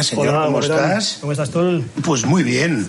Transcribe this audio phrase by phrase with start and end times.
[0.00, 0.28] Buenas, señor.
[0.28, 1.18] Hola, ¿Cómo estás?
[1.20, 1.84] ¿Cómo estás tú?
[2.02, 2.88] Pues muy bien.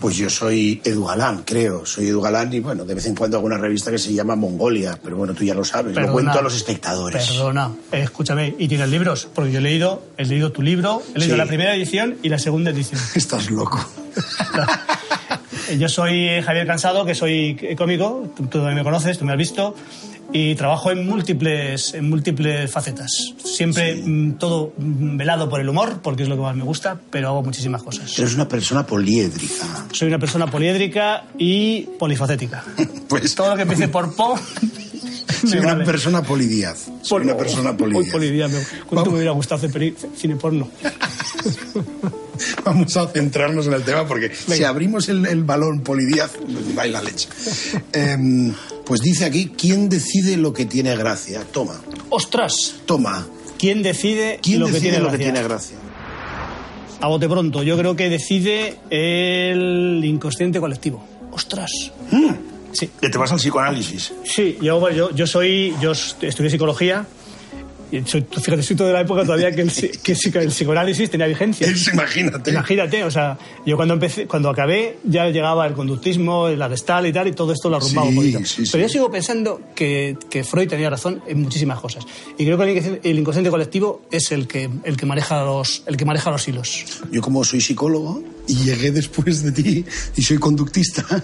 [0.00, 1.84] Pues yo soy Edu Galán, creo.
[1.86, 4.36] Soy Edu Galán y, bueno, de vez en cuando hago una revista que se llama
[4.36, 4.98] Mongolia.
[5.02, 5.94] Pero bueno, tú ya lo sabes.
[5.94, 6.06] Perdona.
[6.06, 7.26] Lo cuento a los espectadores.
[7.26, 9.28] Perdona, eh, escúchame, ¿y tienes libros?
[9.34, 11.38] Porque yo he leído, he leído tu libro, he leído Sí.
[11.38, 13.00] la primera edición y la segunda edición.
[13.14, 13.84] Estás loco.
[15.78, 19.32] Yo soy eh, Javier Cansado, que soy eh, cómico, tú, tú me conoces, tú me
[19.32, 19.74] has visto,
[20.32, 23.10] y trabajo en múltiples, en múltiples facetas.
[23.44, 26.98] Siempre mm, todo mm, velado por el humor, porque es lo que más me gusta,
[27.10, 28.18] pero hago muchísimas cosas.
[28.18, 29.86] Eres una persona poliédrica.
[29.92, 32.64] Soy una persona poliédrica y polifacética.
[33.08, 34.38] Pues Todo lo que empiece por po...
[35.46, 36.86] soy una persona polidiaz.
[37.02, 38.10] Soy una persona polidiaz.
[38.10, 40.70] polidía, me- ¿Cuánto me hubiera gustado hacer cine porno?
[42.64, 46.32] Vamos a centrarnos en el tema porque si abrimos el, el balón polidiaz,
[46.74, 47.28] baila leche.
[47.92, 48.52] Em,
[48.84, 51.42] pues dice aquí, ¿quién decide lo que tiene gracia?
[51.52, 51.80] Toma,
[52.10, 52.76] ¡Ostras!
[52.86, 53.26] toma.
[53.58, 55.32] ¿Quién decide ¿Quién lo que decide tiene lo que gracia?
[55.32, 55.76] tiene gracia?
[57.00, 61.04] A bote pronto, yo creo que decide el inconsciente colectivo.
[61.32, 61.70] ¡Ostras!
[62.72, 62.90] Sí.
[63.00, 64.12] Que te vas al psicoanálisis.
[64.24, 65.74] Sí, yo, bueno, yo, yo soy.
[65.80, 67.06] Yo estudié psicología.
[68.06, 71.10] Soy, fíjate, soy todo de la época todavía que el, que el psico- el psicoanálisis
[71.10, 71.66] tenía vigencia.
[71.92, 72.50] Imagínate.
[72.50, 77.12] Imagínate, o sea, yo cuando empecé, cuando acabé, ya llegaba el conductismo, la gestal y
[77.12, 78.44] tal, y todo esto lo arrumbaba Sí, un poquito.
[78.44, 78.62] sí.
[78.72, 82.04] Pero yo sigo pensando que, que Freud tenía razón en muchísimas cosas.
[82.38, 86.04] Y creo que el inconsciente colectivo es el que, el que maneja los, el que
[86.04, 86.84] maneja los hilos.
[87.10, 89.84] Yo como soy psicólogo y llegué después de ti
[90.16, 91.04] y soy conductista,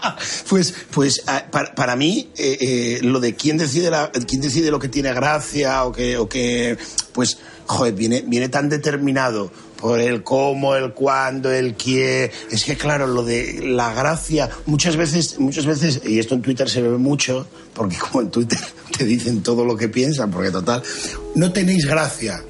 [0.48, 1.44] pues, pues ah,
[1.74, 5.84] para, mí eh, eh, lo de quién decide, la- quién decide lo que tiene gracia
[5.84, 6.76] o que, o que
[7.12, 12.30] pues, joder, viene, viene tan determinado por el cómo, el cuándo, el quién.
[12.50, 16.68] Es que claro, lo de la gracia, muchas veces, muchas veces, y esto en Twitter
[16.68, 18.58] se ve mucho, porque como en Twitter
[18.98, 20.82] te dicen todo lo que piensan, porque total,
[21.34, 22.42] no tenéis gracia.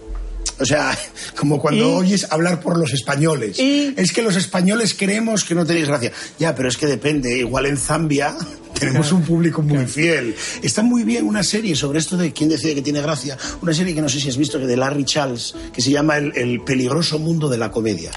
[0.60, 0.96] O sea,
[1.36, 1.92] como cuando ¿Y?
[1.92, 3.58] oyes hablar por los españoles.
[3.58, 3.94] ¿Y?
[3.96, 6.12] Es que los españoles creemos que no tenéis gracia.
[6.38, 7.38] Ya, pero es que depende.
[7.38, 8.36] Igual en Zambia
[8.78, 10.34] tenemos un público muy fiel.
[10.62, 13.36] Está muy bien una serie sobre esto de quién decide que tiene gracia.
[13.62, 16.16] Una serie que no sé si has visto, que de Larry Charles, que se llama
[16.16, 18.10] El, el peligroso mundo de la comedia.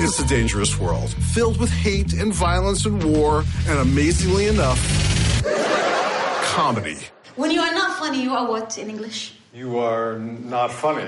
[0.00, 4.80] It's a dangerous world, filled with hate and violence and war, and amazingly enough,
[6.42, 6.98] comedy.
[7.36, 9.34] When you are not funny, you are what in English?
[9.54, 11.02] You are not funny.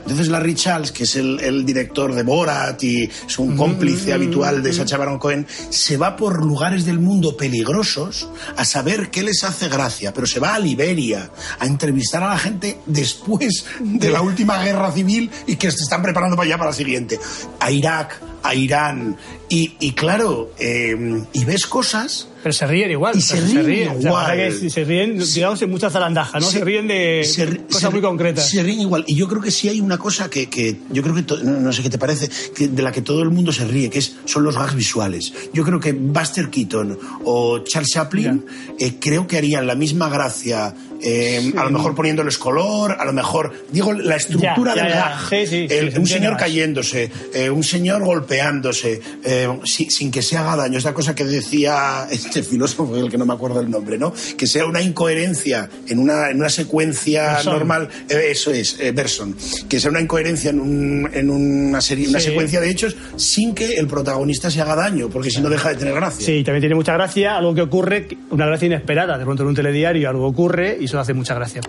[0.00, 4.60] Entonces Larry Charles, que es el, el director de Borat y es un cómplice habitual
[4.62, 9.44] de Sacha Baron Cohen, se va por lugares del mundo peligrosos a saber qué les
[9.44, 11.30] hace gracia, pero se va a Liberia
[11.60, 16.02] a entrevistar a la gente después de la última guerra civil y que se están
[16.02, 17.20] preparando para allá para la siguiente,
[17.60, 19.16] a Irak, a Irán
[19.48, 23.14] y, y claro, eh, y ves cosas Pero se ríen igual.
[23.16, 24.36] Y o se ríen O sea, igual.
[24.36, 26.46] verdad que se ríen, digamos, en mucha zarandaja, ¿no?
[26.46, 28.48] Se, ríen de se cosas muy concretas.
[28.48, 29.04] Se ríen igual.
[29.06, 31.58] Y yo creo que sí hay una cosa que, que yo creo que, to- no,
[31.60, 33.98] no sé qué te parece, que de la que todo el mundo se ríe, que
[33.98, 35.32] es, son los gags visuales.
[35.54, 38.44] Yo creo que Buster Keaton o Charles Chaplin
[38.78, 43.12] eh, creo que harían la misma gracia, eh, a lo mejor poniéndoles color, a lo
[43.12, 44.98] mejor, digo, la estructura Ya, del ya.
[45.30, 45.46] gag.
[45.48, 46.42] Sí, sí, un señor más.
[46.42, 50.78] cayéndose, eh, un señor golpeándose, eh, si- sin que se haga daño.
[50.78, 54.12] Esta cosa que decía este filósofo, del que no me acuerdo el nombre, ¿no?
[54.36, 57.88] Que sea una incoherencia en una, en una secuencia normal.
[58.08, 59.36] eso es, Berson.
[59.68, 62.26] Que sea una incoherencia en, un- en una, serie, una Sí.
[62.26, 65.76] secuencia de hechos sin que el protagonista se haga daño, porque si no deja de
[65.76, 66.24] tener gracia.
[66.24, 69.18] Sí, también tiene mucha gracia, algo que ocurre, una gracia inesperada.
[69.18, 71.60] De pronto en un telediario algo ocurre y eso hace mucha gracia.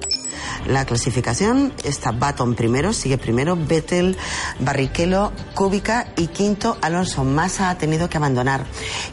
[0.66, 4.18] La clasificación está Baton primero, sigue primero Vettel,
[4.60, 7.24] Barrichello, Kubica y quinto Alonso.
[7.24, 8.66] Massa ha tenido que abandonar.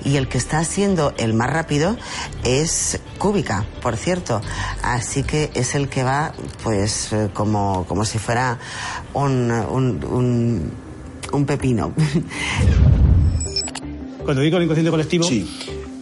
[0.04, 1.96] Y el que está siendo el más rápido
[2.44, 4.40] es Kubica, por cierto.
[4.82, 6.32] Así que es el que va,
[6.62, 8.58] pues, eh, como, como si fuera
[9.12, 10.72] un, un, un,
[11.32, 11.92] un pepino.
[14.24, 15.48] cuando digo el inconsciente colectivo, Sí.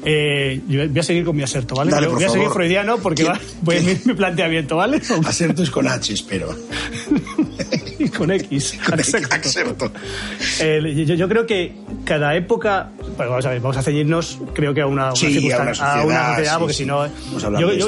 [0.05, 1.91] Eh, yo voy a seguir con mi aserto, ¿vale?
[1.91, 5.01] Dale, voy a seguir freudiano porque ¿Qué- va, voy a qué- mi, mi planteamiento, ¿vale?
[5.27, 6.55] Acertos con H, espero.
[7.99, 8.79] y con X.
[8.87, 9.01] Con.
[9.01, 9.93] Acerto.
[10.61, 11.73] El- yo, yo creo que
[12.05, 15.51] cada época, bueno, vamos a ver, vamos a ceñirnos, creo que a una, una Sí,
[15.53, 16.79] a una a sociedad, una sociedad, sí, porque sí.
[16.83, 17.11] si no, a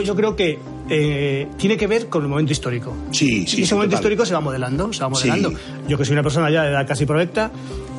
[0.03, 0.59] yo, creo que
[0.89, 2.97] eh, tiene que ver con el momento histórico.
[3.11, 4.05] Sí, sí, Y ese momento total.
[4.13, 5.53] histórico se va modelando, se va modelando.
[5.89, 7.51] Yo que soy una persona ya de edad casi provecta,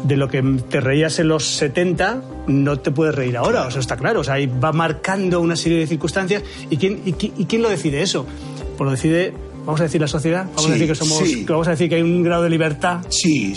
[0.03, 3.79] de lo que te reías en los 70, no te puedes reír ahora, o sea,
[3.81, 4.21] está claro.
[4.21, 6.43] O sea, ahí va marcando una serie de circunstancias.
[6.69, 8.25] ¿Y quién, y, qui- y quién lo decide eso?
[8.77, 9.33] Pues lo decide,
[9.65, 10.45] vamos a decir, la sociedad.
[10.45, 11.45] Vamos Sí, a decir que somos, sí.
[11.49, 13.53] vamos a decir que hay un grado de libertad Sí,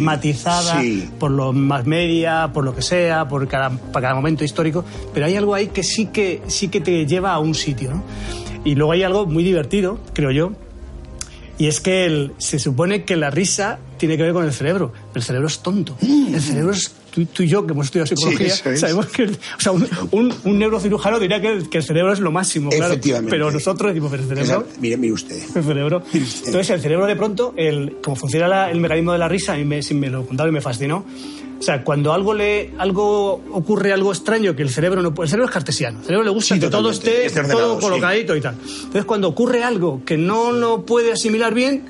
[0.00, 0.82] matizada
[1.18, 5.26] por los más media, por lo que sea, por cada, para cada momento histórico, pero
[5.26, 8.02] hay algo ahí que sí que sí que te lleva a un sitio, ¿no?
[8.64, 10.52] Y luego hay algo muy divertido, creo yo,
[11.58, 14.92] y es que el- se supone que la risa tiene que ver con el cerebro.
[15.14, 15.96] El cerebro es tonto.
[16.02, 16.92] El cerebro es.
[17.14, 18.80] Tú, tú y yo, que hemos estudiado psicología, eso es.
[18.80, 19.22] sabemos que.
[19.24, 22.70] o sea, un, un- un neurocirujano diría que el, que el cerebro es lo máximo,
[22.70, 22.94] claro.
[23.30, 24.66] Pero nosotros decimos, pero el cerebro.
[24.80, 25.36] Mire, mire usted.
[25.54, 26.02] El cerebro.
[26.12, 29.56] Entonces, el cerebro de pronto, el, como funciona la- el mecanismo de la risa, a
[29.56, 31.04] mí me, sí me lo contaron y me fascinó.
[31.64, 35.30] O sea, cuando algo le algo ocurre algo extraño que el cerebro no puede- el
[35.30, 37.80] cerebro es cartesiano, el cerebro le gusta Sí, que todo esté todo sí.
[37.80, 38.54] colocadito y tal.
[38.62, 41.86] Entonces, cuando ocurre algo que no lo puede asimilar bien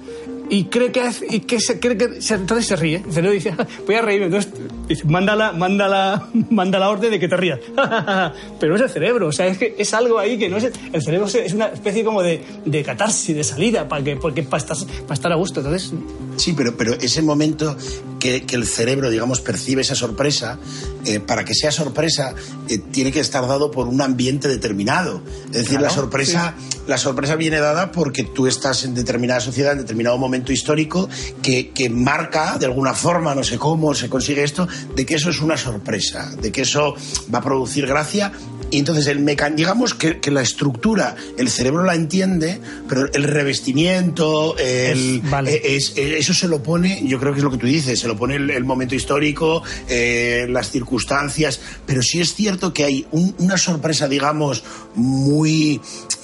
[0.48, 3.02] y cree que hace- y que se cree que se- entonces se ríe.
[3.04, 3.52] El cerebro dice,
[3.84, 4.52] voy a reírme, entonces
[4.88, 7.60] dice, manda la manda la orden de que te rías.
[8.60, 10.70] Pero no es el cerebro, o sea, es que es algo ahí que no es
[10.92, 14.62] el, cerebro es- una especie como de, de catarsis, de salida para que porque para
[14.62, 15.60] estar, para estar a gusto.
[15.60, 15.92] Entonces,
[16.36, 17.76] Sí, pero, pero ese momento
[18.18, 20.58] que, que el cerebro, digamos, percibe esa sorpresa,
[21.04, 22.34] eh, para que sea sorpresa,
[22.68, 25.22] eh, tiene que estar dado por un ambiente determinado.
[25.46, 26.54] Es decir, Claro, la, sorpresa,
[26.88, 31.08] la sorpresa viene dada porque tú estás en determinada sociedad, en determinado momento histórico,
[31.40, 35.30] que, que marca, de alguna forma, no sé cómo se consigue esto, de que eso
[35.30, 36.94] es una sorpresa, de que eso
[37.32, 38.32] va a producir gracia
[38.70, 43.24] y entonces el mecan digamos que, que la estructura, el cerebro la entiende, pero el
[43.24, 45.60] revestimiento, el, Es- vale.
[45.76, 48.08] es- eh, eso se lo pone, yo creo que es lo que tú dices, se
[48.08, 53.06] lo pone el, el momento histórico, eh, las circunstancias, pero sí es cierto que hay
[53.12, 55.80] un- una sorpresa, digamos, muy,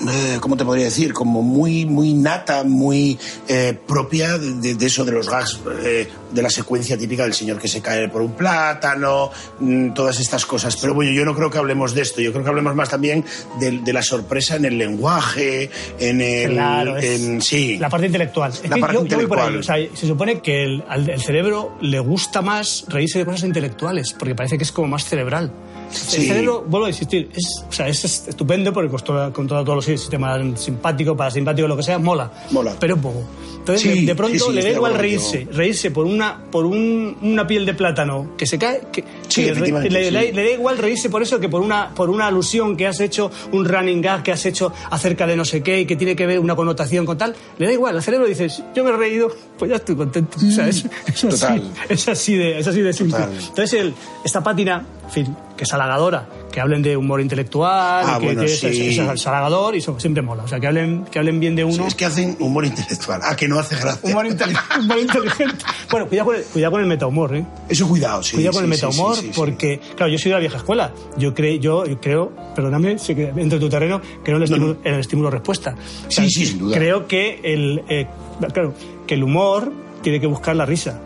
[0.08, 1.12] eh, ¿cómo te podría decir?
[1.12, 3.18] Como muy, muy nata, muy
[3.48, 7.58] eh, propia de, de- eso, de los gags, eh, de la secuencia típica del señor
[7.58, 9.30] que se cae por un plátano,
[9.60, 10.76] mm, todas estas cosas.
[10.76, 13.24] Pero bueno, yo no creo que hablemos de esto, yo creo que hablemos más también
[13.58, 16.52] de, de la sorpresa en el lenguaje, en el...
[16.52, 17.76] Claro, en- sí.
[17.78, 18.52] la parte intelectual.
[18.52, 19.46] Es La parte yo- yo voy por ahí.
[19.48, 19.58] intelectual.
[19.58, 23.44] O sea, se supone que el, al el cerebro le gusta más reírse de cosas
[23.44, 25.52] intelectuales, porque parece que es como más cerebral.
[25.90, 26.22] Sí.
[26.22, 29.76] El cerebro, vuelvo a insistir, es, o sea, es estupendo porque con todo- controla todos
[29.76, 32.30] los sistemas simpáticos, parasimpáticos, lo que sea, mola.
[32.50, 32.74] Mola.
[32.78, 33.22] Pero es poco.
[33.58, 37.16] Entonces, Sí, de, de pronto sí, le da igual reírse, reírse por una por un-
[37.22, 40.10] una piel de plátano que se cae, que, le, efectivamente, le- sí.
[40.10, 43.00] le- le da igual reírse por eso que por una por una alusión que has
[43.00, 46.16] hecho, un running gag que has hecho acerca de no sé qué y que tiene
[46.16, 47.96] que ver una connotación con tal, le da igual.
[47.96, 50.38] Al cerebro dices, yo me he reído, pues ya estoy contento.
[50.38, 51.62] O sea, es, es así, Total.
[51.88, 53.18] es así de es así de simple.
[53.18, 53.32] Total.
[53.38, 58.14] Entonces el, esta pátina, en fin, que es halagadora, que hablen de humor intelectual, Ah,
[58.16, 58.66] y que, bueno, que es, sí.
[58.66, 60.42] es- es halagador y eso siempre mola.
[60.44, 61.86] O sea, que hablen que hablen bien de uno.
[61.86, 63.20] Es que hacen humor intelectual.
[63.22, 64.00] Ah, que no hace gracia.
[64.02, 65.64] Humor, intelig- humor inteligente.
[65.90, 67.44] Bueno, cuidado con el, cuidado con el metahumor, ¿eh?
[67.68, 68.36] Eso cuidado, sí.
[68.36, 69.32] Cuidado con el sí, sí, metahumor, sí, sí, sí.
[69.36, 70.92] porque, claro, yo soy de la vieja escuela.
[71.18, 74.56] Yo, creo yo, yo creo, perdóname, sé que entre tu terreno, creo en el No,
[74.56, 74.80] estímulo, no.
[74.88, 75.74] en el estímulo-respuesta.
[76.06, 76.76] O Sí, sí, sin duda.
[76.78, 78.06] Creo que el, eh,
[78.52, 78.72] claro,
[79.10, 81.00] que el humor tiene que buscar la risa.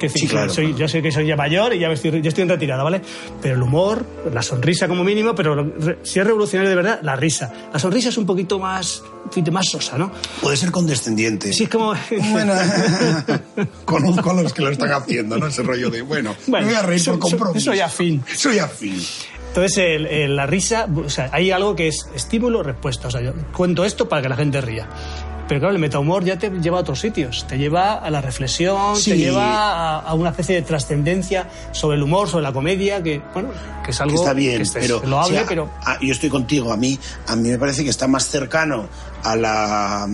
[0.00, 0.50] Que decir, Sí, claro.
[0.50, 2.82] soy, yo sé que soy ya mayor y ya me estoy, ya estoy en retirada,
[2.82, 3.02] ¿vale?
[3.42, 7.16] Pero el humor, la sonrisa como mínimo, pero re- si es revolucionario de verdad, la
[7.16, 7.52] risa.
[7.70, 9.02] La sonrisa es un poquito más,
[9.52, 10.10] más sosa, ¿no?
[10.40, 11.52] Puede ser condescendiente.
[11.52, 11.92] Sí, es como...
[12.32, 12.54] Bueno,
[13.84, 15.46] conozco a los que lo están haciendo, ¿no?
[15.48, 17.66] Ese rollo de, bueno, Bueno, me voy a reír por so- compromiso.
[17.70, 18.24] soy afín.
[18.34, 19.00] Soy afín.
[19.48, 23.06] Entonces, el- el- la risa, o sea, hay algo que es estímulo-respuesta.
[23.08, 24.88] O sea, yo cuento esto para que la gente ría.
[25.46, 27.46] Pero claro, el metahumor ya te lleva a otros sitios.
[27.46, 29.10] Te lleva a la reflexión, Sí.
[29.10, 33.20] te lleva a, a una especie de trascendencia sobre el humor, sobre la comedia, que,
[33.34, 33.50] bueno,
[33.84, 35.70] que es algo que está bien, que pero loable, o sea, pero...
[35.84, 36.72] a- yo estoy contigo.
[36.72, 36.98] A mí,
[37.28, 38.88] a mí me parece que está más cercano
[39.22, 40.06] a la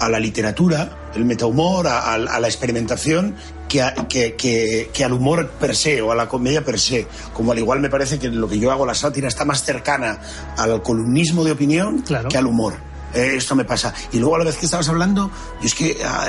[0.00, 3.36] a la literatura, el metahumor, a, a- a la experimentación,
[3.68, 7.06] que, a- que, que- que al humor per se o a la comedia per se.
[7.34, 10.18] Como al igual me parece que lo que yo hago, la sátira, está más cercana
[10.56, 12.30] al columnismo de opinión Claro.
[12.30, 12.74] que al humor.
[13.14, 13.92] Esto me pasa.
[14.12, 16.26] Y luego a la vez que estabas hablando, yo es que ah,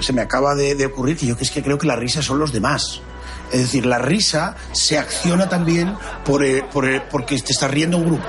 [0.00, 2.22] se me acaba de, de ocurrir que yo que es que creo que la risa
[2.22, 3.00] son los demás.
[3.52, 7.98] Es decir, la risa se acciona también por, eh, por, eh, porque te está riendo
[7.98, 8.26] un grupo.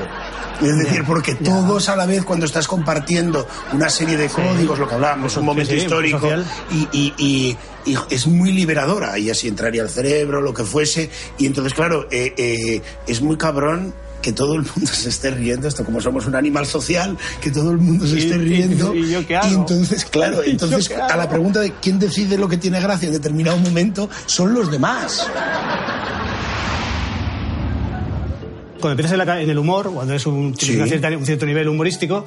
[0.61, 4.87] Es decir, porque todos a la vez, cuando estás compartiendo una serie de códigos, lo
[4.87, 6.29] que hablábamos, un momento sí, histórico,
[6.71, 7.57] y, y- y-
[7.91, 12.07] y es muy liberadora, y así entraría al cerebro, lo que fuese, y entonces, claro,
[12.09, 13.93] eh, eh, es muy cabrón
[14.25, 17.69] que todo el mundo se esté riendo, esto como somos un animal social, que todo
[17.69, 18.95] el mundo se Y- esté y- riendo.
[18.95, 19.47] y yo qué hago?
[19.51, 22.81] Y entonces, claro, ¿Y yo entonces a la pregunta de quién decide lo que tiene
[22.81, 25.27] gracia en determinado momento, son los demás.
[28.79, 30.75] Cuando empiezas en, la ca- en el humor, cuando eres un, Sí.
[31.23, 32.25] cierto nivel humorístico,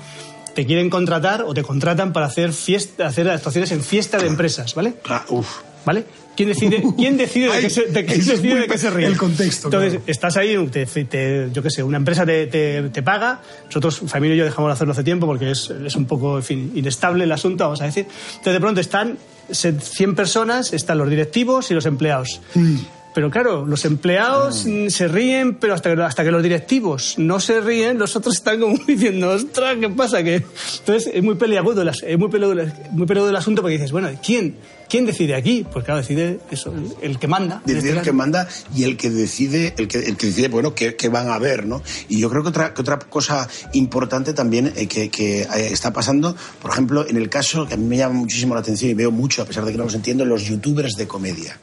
[0.54, 4.72] te quieren contratar o te contratan para hacer, fiesta, hacer actuaciones en fiesta de empresas,
[4.74, 4.94] ¿vale?
[5.02, 5.48] Claro, uf.
[5.85, 6.04] ¿Vale?
[6.37, 9.06] ¿Quién decide, ¿quién decide de qué se, de decide de qué se ríe?
[9.06, 10.04] el contexto, Entonces, claro.
[10.06, 13.40] estás ahí, te, te- yo qué sé, una empresa te, te- paga.
[13.66, 16.42] Nosotros, familia y yo, dejamos de hacerlo hace tiempo porque es, es un poco, en
[16.44, 18.06] fin, inestable el asunto, vamos a decir.
[18.30, 19.18] Entonces, de pronto están
[19.50, 22.40] se- 100 personas, están los directivos y los empleados.
[22.54, 22.76] Mm.
[23.14, 27.61] Pero claro, los empleados se ríen, pero hasta que, hasta que los directivos no se
[27.61, 30.23] ríen, los otros están como diciendo, ostras, ¿qué pasa?
[30.23, 30.37] Que...
[30.78, 34.54] Entonces es muy peliagudo, es muy peliagudo, muy peliagudo el asunto porque dices, bueno, ¿quién,
[34.88, 35.66] ¿quién decide aquí?
[35.71, 37.61] Pues claro, decide eso, el, que manda.
[37.64, 38.04] Decide este el caso.
[38.04, 41.30] que manda y el que decide, el que, el que decide, bueno, qué, qué van
[41.30, 41.83] a ver, ¿no?
[42.09, 45.92] Y yo creo que otra, que otra cosa importante también eh, que, que, eh, está
[45.92, 48.95] pasando, por ejemplo, en el caso que a mí me llama muchísimo la atención y
[48.95, 51.59] veo mucho, a pesar de que no los entiendo, los youtubers de comedia.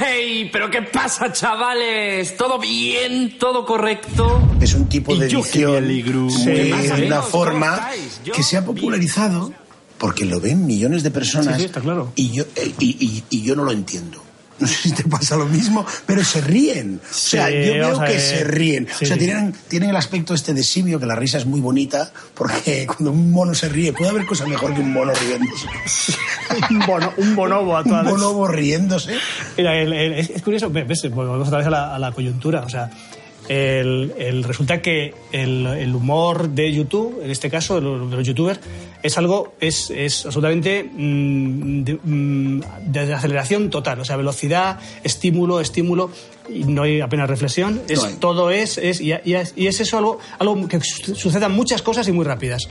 [0.00, 0.50] ¡Hey!
[0.52, 2.36] ¿Pero qué pasa, chavales?
[2.36, 3.38] ¿Todo bien?
[3.38, 4.56] ¿Todo correcto?
[4.60, 6.20] Es un tipo de edición alegro.
[6.22, 7.90] muy- ¿Qué de una forma
[8.34, 9.52] que se ha popularizado
[10.02, 12.12] porque lo ven millones de personas Sí, sí, está claro.
[12.16, 14.20] y, yo, eh, y, y- y yo no lo entiendo.
[14.62, 17.00] No sé si te pasa lo mismo, pero se ríen.
[17.02, 18.86] O sea, Sí, yo veo que se ríen.
[18.96, 21.60] Sí, o sea, tienen, tienen el aspecto este de simio, que la risa es muy
[21.60, 25.66] bonita, porque cuando un mono se ríe, puede haber cosa mejor que un mono riéndose.
[26.70, 29.16] un, bono- un bonobo a todas un bonobo riéndose.
[29.56, 32.60] Mira, el- el- es, curioso, ves, volvemos otra vez a la, a la coyuntura.
[32.60, 32.88] O sea,
[33.48, 38.16] el, el- resulta que el, el humor de YouTube, en este caso, de los, de
[38.16, 38.60] los youtubers,
[39.02, 44.00] es algo, es, es absolutamente mm, de, mm, de aceleración total.
[44.00, 46.10] O sea, velocidad, estímulo, estímulo,
[46.48, 47.82] y no hay apenas reflexión.
[47.88, 48.14] Es, No hay.
[48.14, 51.82] Todo es, es y, y es, y es eso algo, algo que su- sucedan muchas
[51.82, 52.68] cosas y muy rápidas.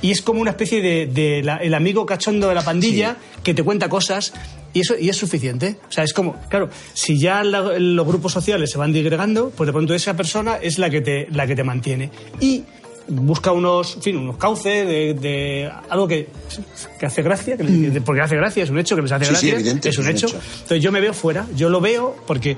[0.00, 3.52] Y es como una especie de, de la- el amigo cachondo de la pandilla que
[3.54, 4.32] te cuenta cosas
[4.74, 5.76] y eso y es suficiente.
[5.88, 9.66] O sea, es como, claro, si ya la- los grupos sociales se van digregando, pues
[9.66, 12.10] de pronto esa persona es la que te, la que te mantiene.
[12.40, 12.64] Y
[13.06, 16.26] busca unos, en fin, unos cauces de, de algo que,
[16.98, 19.26] que hace gracia, que le- porque hace gracia, es un hecho que les hace Mm.
[19.26, 20.26] Sí, gracia, evidente, es un es un hecho.
[20.28, 20.40] hecho.
[20.54, 22.56] Entonces yo me veo fuera, yo lo veo porque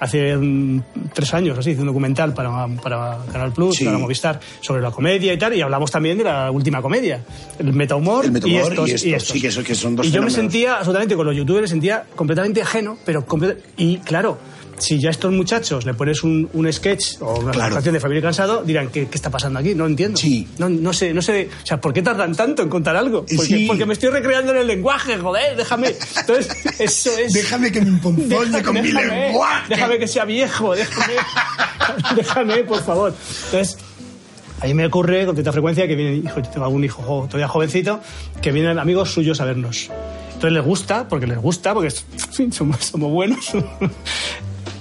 [0.00, 3.84] hace mm, tres años así hice un documental para, para Canal Plus, Sí.
[3.84, 7.22] para Movistar, sobre la comedia y tal, y hablamos también de la última comedia,
[7.58, 10.10] el metahumor, El metahumor y, estos, y estos, sí, que eso- que son dos Y
[10.10, 14.38] yo me sentía, absolutamente, con los youtubers me sentía completamente ajeno, pero comple- y claro,
[14.78, 17.74] si ya a estos muchachos le pones un, un sketch o una Claro.
[17.74, 19.74] canción de Familia Cansado, dirán, ¿qué, qué está pasando aquí?
[19.74, 20.16] No entiendo.
[20.18, 20.46] Sí.
[20.58, 23.20] No, no sé, no sé, o sea, ¿por qué tardan tanto en contar algo?
[23.22, 23.64] Porque, Sí.
[23.66, 25.94] porque me estoy recreando en el lenguaje, joder, déjame.
[26.20, 26.48] Entonces,
[26.80, 27.32] eso es...
[27.32, 29.64] Déjame que me Deja- con mi déjame, lenguaje.
[29.68, 31.14] Déjame que sea viejo, déjame,
[32.16, 33.14] déjame, por favor.
[33.46, 33.78] Entonces,
[34.60, 37.26] a mí me ocurre con cierta frecuencia que vienen, hijo, yo tengo algún hijo jo-
[37.26, 38.00] todavía jovencito,
[38.42, 39.90] que vienen amigos suyos a vernos.
[40.28, 41.90] Entonces les gusta, porque les gusta, porque
[42.52, 43.50] somos, somos buenos.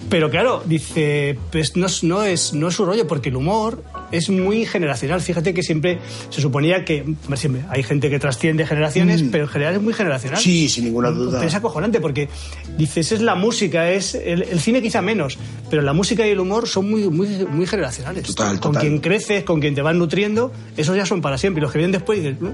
[0.10, 3.84] Pero claro, dice, pues no, es- no, es, no es su rollo, porque el humor
[4.12, 5.20] es muy generacional.
[5.22, 6.00] Fíjate que siempre
[6.30, 7.04] se suponía que,
[7.36, 10.40] siempre hay gente que trasciende generaciones, pero en general es muy generacional.
[10.40, 10.44] Mm.
[10.44, 11.44] Sí, sin ninguna duda.
[11.44, 12.30] Es acojonante porque
[12.78, 15.38] dices, es la música, es el, el cine quizá menos,
[15.70, 18.24] pero la música y el humor son muy, muy, muy generacionales.
[18.24, 18.82] Total, con total.
[18.82, 21.60] quien creces, con quien te vas nutriendo, esos ya son para siempre.
[21.60, 22.48] Y los que vienen después dices, "Mm".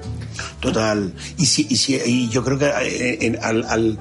[0.60, 1.14] Total.
[1.38, 4.00] Y, si, y, si- y yo creo que eh, en- al, al-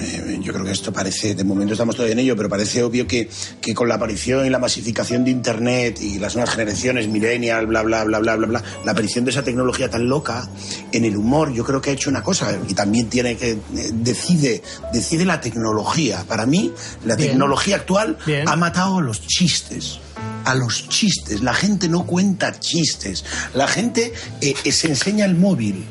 [0.00, 3.06] eh, yo creo que esto parece, de momento estamos todavía en ello, pero parece obvio
[3.06, 3.28] que,
[3.60, 7.82] que con la aparición y la masificación de Internet y las nuevas generaciones, millennial, bla,
[7.82, 10.48] bla, bla, bla, bla, bla, la aparición de esa tecnología tan loca,
[10.92, 13.58] en el humor yo creo que ha hecho una cosa y también tiene que, eh,
[13.92, 14.62] decide,
[14.92, 16.24] decide la tecnología.
[16.26, 16.72] Para mí,
[17.04, 17.30] la Bien.
[17.30, 18.48] tecnología actual Bien.
[18.48, 20.00] ha matado a los chistes.
[20.44, 21.42] A los chistes.
[21.42, 23.24] La gente no cuenta chistes.
[23.54, 25.84] La gente eh, eh, se enseña el móvil.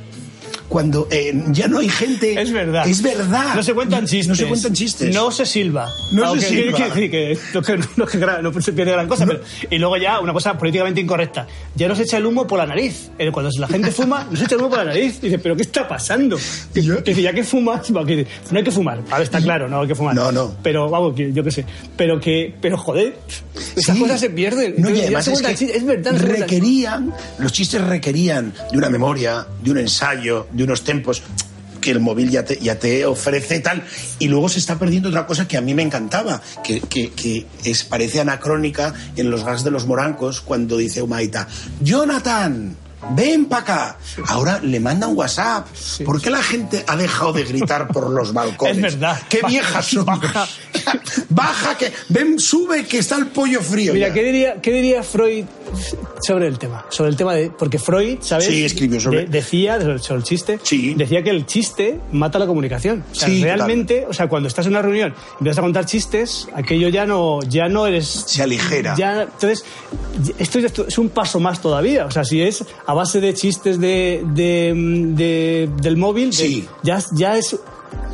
[0.69, 2.41] Cuando eh, ya no hay gente.
[2.41, 2.87] Es verdad.
[2.87, 3.55] Es verdad.
[3.55, 4.27] No se cuentan chistes.
[4.27, 5.13] No se cuentan chistes.
[5.13, 5.89] No se silba.
[6.11, 6.77] No se Aunque silba.
[6.77, 9.25] quiere decir que, no, que, no, que gra- no se pierde gran cosa.
[9.25, 11.47] Pero, y luego ya, una cosa políticamente incorrecta.
[11.75, 13.09] Ya nos echa el humo por la nariz.
[13.19, 15.17] Eh, Cuando la gente fuma, nos echa el humo por la nariz.
[15.21, 16.37] Y dice, ¿pero qué está pasando?
[16.73, 19.01] Que, Yo- que dice, ya que fumas, no hay que fumar.
[19.11, 20.15] Ahora está claro, no hay que fumar.
[20.15, 20.55] No, no.
[20.63, 21.65] Pero vamos, yo qué sé.
[21.95, 23.17] Pero que, pero joder,
[23.75, 24.01] esas Sí.
[24.01, 24.75] cosas se pierden.
[24.77, 28.89] No, y además se es, que es verdad, se requerían, los chistes requerían de una
[28.89, 31.21] memoria, de un ensayo, de unos tempos.
[31.73, 33.83] porque el móvil ya te, ya te ofrece tal.
[34.17, 37.45] Y luego se está perdiendo otra cosa que a mí me encantaba, que, que, que
[37.63, 41.47] es, parece anacrónica en los gas de los morancos cuando dice Humaita,
[41.81, 42.75] Jonathan,
[43.11, 43.97] ven para acá.
[44.27, 45.67] Ahora le manda un WhatsApp.
[46.03, 48.77] ¿Por qué la gente ha dejado de gritar por los balcones?
[48.77, 49.21] Es verdad.
[49.29, 50.19] Qué Baja, viejas somos.
[50.19, 50.47] baja.
[51.29, 53.93] Baja, que ven, sube, que está el pollo frío.
[53.93, 54.13] Mira.
[54.13, 55.45] ¿qué diría, ¿qué diría Freud
[56.21, 56.85] sobre el tema?
[56.89, 57.49] Sobre el tema de.
[57.51, 58.45] Porque Freud, ¿sabes?
[58.45, 60.93] Sí, escribió sobre- De- decía, sobre el chiste, Sí.
[60.95, 63.03] decía que el chiste mata la comunicación.
[63.11, 65.85] O sea, Sí, realmente, o sea, cuando estás en una reunión y empiezas a contar
[65.85, 68.07] chistes, aquello ya no, ya no eres.
[68.07, 68.95] Se aligera.
[68.97, 69.63] Ya, entonces,
[70.39, 72.05] esto es, esto es un paso más todavía.
[72.05, 74.73] O sea, si es a base de chistes de, de-
[75.15, 76.67] de- del móvil, Sí.
[76.83, 77.55] ya, ya es.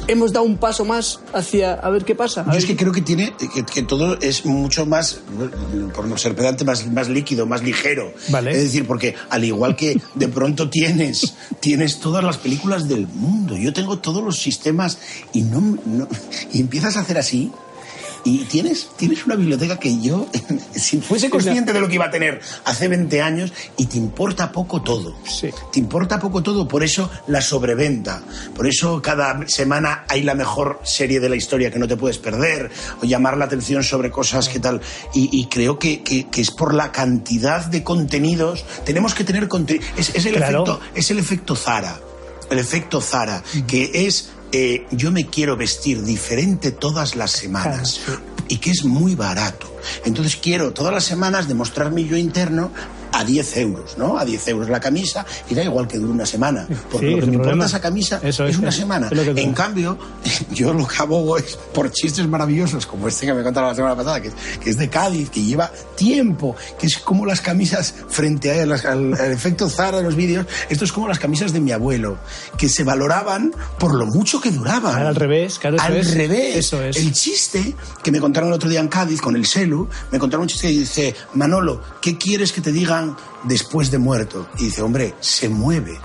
[0.07, 2.43] Hemos dado un paso más hacia a ver qué pasa.
[2.51, 5.19] Yo es que creo que tiene que, que todo es mucho más,
[5.95, 8.11] por no ser pedante, más, más líquido, más ligero.
[8.29, 8.51] Vale.
[8.51, 13.55] Es decir, porque al igual que de pronto tienes, tienes todas las películas del mundo,
[13.55, 14.97] yo tengo todos los sistemas
[15.33, 16.07] y no, no-
[16.51, 17.51] y empiezas a hacer así.
[18.23, 20.27] Y tienes, tienes una biblioteca que yo,
[20.75, 24.51] si fuese consciente de lo que iba a tener hace 20 años, y te importa
[24.51, 25.15] poco todo.
[25.27, 25.49] Sí.
[25.73, 28.21] Te importa poco todo, por eso la sobreventa.
[28.55, 32.19] Por eso cada semana hay la mejor serie de la historia que no te puedes
[32.19, 32.69] perder,
[33.01, 34.81] o llamar la atención sobre cosas que tal.
[35.15, 38.63] Y, y creo que, que- que es por la cantidad de contenidos.
[38.85, 39.85] Tenemos que tener contenido.
[39.97, 40.63] Es, es el Claro.
[40.63, 41.99] efecto, es el efecto Zara.
[42.51, 48.21] El efecto Zara, que es eh, yo me quiero vestir diferente todas las semanas Claro,
[48.47, 49.70] y que es muy barato.
[50.05, 52.71] Entonces quiero todas las semanas demostrar mi yo interno
[53.13, 54.17] a 10 euros, ¿no?
[54.17, 56.65] A 10 euros la camisa y da igual que dure una semana.
[56.89, 59.09] Porque Sí, lo que me importa esa camisa Eso es, es, una semana.
[59.11, 59.97] es en cambio,
[60.51, 63.97] yo lo que abogo es por chistes maravillosos como este que me contaron la semana
[63.97, 64.33] pasada, que es,
[64.63, 68.85] que es de Cádiz, que lleva tiempo, que es como las camisas frente a las-
[68.85, 70.45] al, al efecto Zara de los vídeos.
[70.69, 72.17] Esto es como las camisas de mi abuelo,
[72.57, 75.05] que se valoraban por lo mucho que duraban.
[75.05, 76.55] Al revés, claro, Al revés.
[76.55, 76.95] Eso es.
[76.95, 79.45] El chiste que me contaron el otro día en Cádiz con el
[80.11, 84.47] Me contaron un chiste que dice, Manolo, ¿qué quieres que te digan después de muerto?
[84.59, 85.99] Y dice, hombre, se mueve.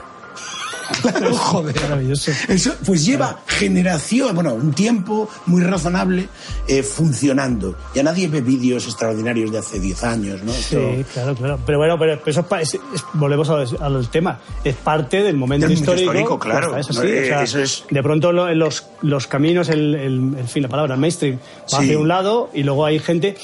[1.02, 1.74] Claro, joder.
[1.82, 2.30] Maravilloso.
[2.48, 6.28] Eso, pues lleva generación, bueno, un tiempo muy razonable
[6.68, 7.76] eh, funcionando.
[7.94, 10.52] Ya nadie ve vídeos extraordinarios de hace 10 años, ¿no?
[10.52, 11.58] Esto- Sí, claro, claro.
[11.64, 12.80] Pero bueno, pero eso es, pa- es- es-
[13.14, 14.38] volvemos al, al tema.
[14.64, 16.12] Es parte del momento Del histórico.
[16.12, 16.70] histórico, claro.
[16.72, 16.92] No, eh, o
[17.26, 21.00] sea, eso es- De pronto lo- los, los caminos, el, el- fin, la palabra, el
[21.00, 21.76] mainstream, va Sí.
[21.76, 23.36] hacia un lado y luego hay gente...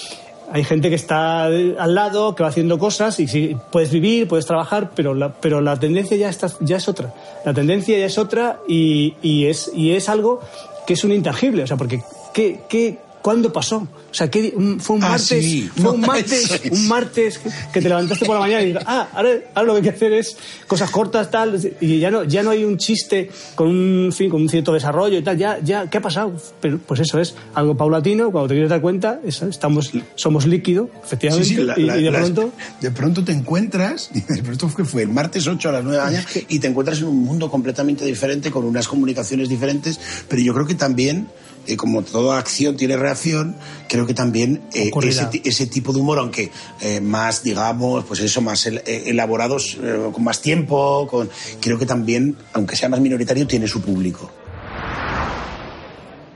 [0.53, 4.45] Hay gente que está al lado, que va haciendo cosas y sí, puedes vivir, puedes
[4.45, 7.15] trabajar, pero la, pero la tendencia ya, está, ya es otra.
[7.47, 10.41] La tendencia ya es otra y, y es, y es algo
[10.87, 11.63] que es un intangible.
[11.63, 12.03] O sea, porque
[12.35, 13.77] ¿qué, qué, ¿cuándo pasó?
[13.79, 15.71] O sea, ¿qué, un- fue un Ah, martes, sí.
[15.75, 16.71] fue un martes, es.
[16.73, 17.41] un martes
[17.73, 19.91] que te levantaste por la mañana y dices, ah, ahora, ahora lo que hay que
[19.91, 24.13] hacer es cosas cortas, tal, y ya no, ya no hay un chiste con un,
[24.13, 26.33] fin, con un cierto desarrollo y tal, ya, ya, ¿qué ha pasado?
[26.61, 30.91] Pero, pues eso es algo paulatino, cuando te quieres dar cuenta, eso, estamos, somos líquido,
[31.03, 32.53] efectivamente, Sí, sí, la- y, la- y de las- pronto...
[32.81, 34.11] de pronto te encuentras,
[34.51, 36.99] esto fue, fue el martes 8 a las 9 de la mañana, y te encuentras
[36.99, 41.29] en un mundo completamente diferente, con unas comunicaciones diferentes, pero yo creo que también,
[41.67, 43.57] eh, como toda acción tiene reacción,
[43.89, 48.21] creo que también eh, ese, ti- ese tipo de humor, aunque eh, más, digamos, pues
[48.21, 49.79] eso, más el- eh, elaborados,
[50.13, 51.29] con más tiempo, con,
[51.61, 54.31] creo que también, aunque sea más minoritario, tiene su público.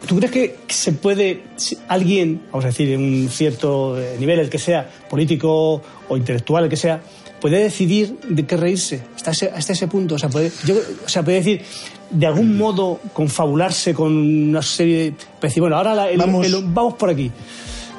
[0.06, 4.48] ¿Tú crees que se puede, si alguien, vamos a decir, en un cierto nivel, el
[4.48, 7.02] que sea, político o intelectual, el que sea,
[7.40, 10.14] puede decidir de qué reírse hasta ese, hasta ese punto?
[10.14, 11.62] O sea, puede, yo- o sea, puede decir,
[12.10, 15.60] de algún modo, confabularse con una serie de...
[15.60, 16.46] bueno, ahora la- el- Vamos.
[16.46, 17.30] el- vamos por aquí.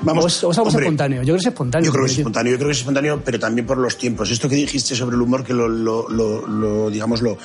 [0.02, 1.22] Vamos, o es, o es algo hombre, espontáneo.
[1.24, 1.86] Yo creo que es espontáneo.
[1.88, 4.30] Yo creo que es espontáneo, yo creo que es espontáneo, pero también por los tiempos.
[4.30, 7.36] Esto que dijiste sobre el humor, que lo, lo, lo, lo, digamos, lo,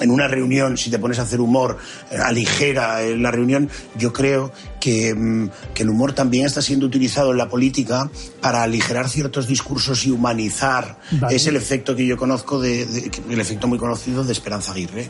[0.00, 1.78] en una reunión, si te pones a hacer humor,
[2.10, 6.86] eh, aligera en la reunión, yo creo que, mm, que el humor también está siendo
[6.86, 10.96] utilizado en la política para aligerar ciertos discursos y humanizar.
[11.12, 11.34] Vale.
[11.36, 15.08] Es el efecto que yo conozco, de, de- el efecto muy conocido de Esperanza Aguirre.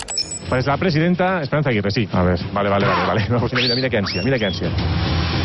[0.49, 2.09] Pues la presidenta Esperanza Aguirre, sí.
[2.13, 3.27] A ver, vale, vale, vale, vale.
[3.31, 4.71] Vamos, mira, mira, mira qué ansia, mira qué ansia.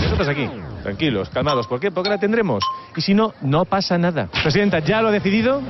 [0.04, 0.48] Nosotros aquí,
[0.84, 1.68] tranquilos, calmados.
[1.68, 1.90] ¿Por qué?
[1.92, 2.64] Porque la tendremos.
[2.96, 4.30] Y si no, no pasa nada.
[4.44, 5.62] Presidenta, ¿ya lo ha decidido?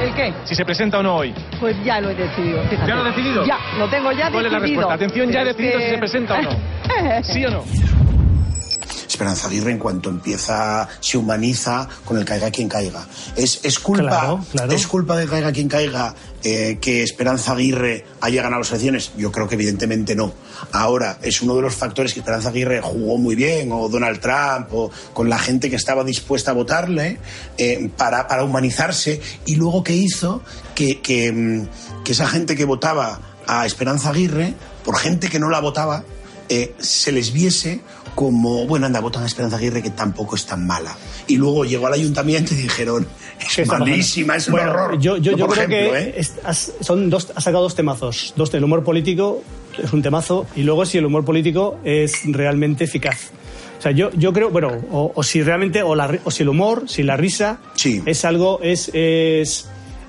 [0.00, 0.32] ¿El qué?
[0.44, 1.34] Si se presenta o no hoy.
[1.58, 2.62] Pues ya lo he decidido.
[2.68, 2.88] fíjate.
[2.88, 3.44] ¿Ya lo ha decidido?
[3.44, 4.80] Ya, lo tengo ya ¿Cuál es la decidido.
[4.82, 4.94] respuesta?
[4.94, 6.50] Atención, ya he decidido si se presenta o no.
[7.22, 7.64] ¿Sí o no?
[9.18, 13.04] Esperanza Aguirre en cuanto empieza, se humaniza con el caiga quien caiga.
[13.34, 14.72] Es, es culpa, Claro, claro.
[14.72, 19.10] es culpa de caiga quien caiga eh, que Esperanza Aguirre haya ganado las elecciones.
[19.16, 20.32] Yo creo que evidentemente no.
[20.70, 24.72] Ahora es uno de los factores que Esperanza Aguirre jugó muy bien, o Donald Trump,
[24.72, 27.18] o con la gente que estaba dispuesta a votarle
[27.58, 30.42] eh, para, para humanizarse y luego que hizo
[30.76, 34.54] que, que, mm, que esa gente que votaba a Esperanza Aguirre,
[34.84, 36.04] por gente que no la votaba,
[36.50, 37.82] eh, se les viese
[38.18, 40.96] como, bueno, anda, votan a Esperanza Aguirre que tampoco es tan mala.
[41.28, 43.06] Y luego llegó al ayuntamiento y dijeron,
[43.56, 44.98] es malísima, es un Bueno, horror.
[44.98, 46.14] Yo, yo, No, yo creo ejemplo, que ¿eh?
[46.16, 48.34] es- has, son dos, has sacado dos temazos.
[48.34, 49.40] Dos del humor político
[49.80, 53.30] es un temazo y luego si el humor político es realmente eficaz.
[53.78, 56.42] O sea, yo, yo creo, bueno, o, o si realmente, o, la, ri- o si
[56.42, 57.60] el humor, si la risa
[58.04, 59.68] es algo, es, es,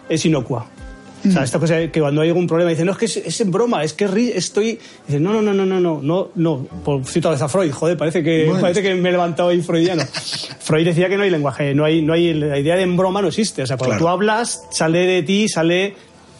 [0.10, 0.66] es inocua.
[1.24, 1.32] O Mm.
[1.34, 3.52] sea, esta cosa que cuando hay algún problema dicen, no, es que es, es en
[3.52, 4.06] broma, es que
[4.36, 4.80] estoy...
[5.08, 6.58] Dicen, no, no, no, no, no, no, no, no.
[6.86, 8.62] Por cito a Freud, joder, parece que, Bueno.
[8.62, 10.04] parece que me he levantado ahí freudiano.
[10.62, 13.22] Freud decía que no hay lenguaje, no hay, no hay, la idea de en broma
[13.22, 13.64] no existe.
[13.64, 14.06] O sea, cuando Claro.
[14.06, 15.96] tú hablas, sale de ti, sale...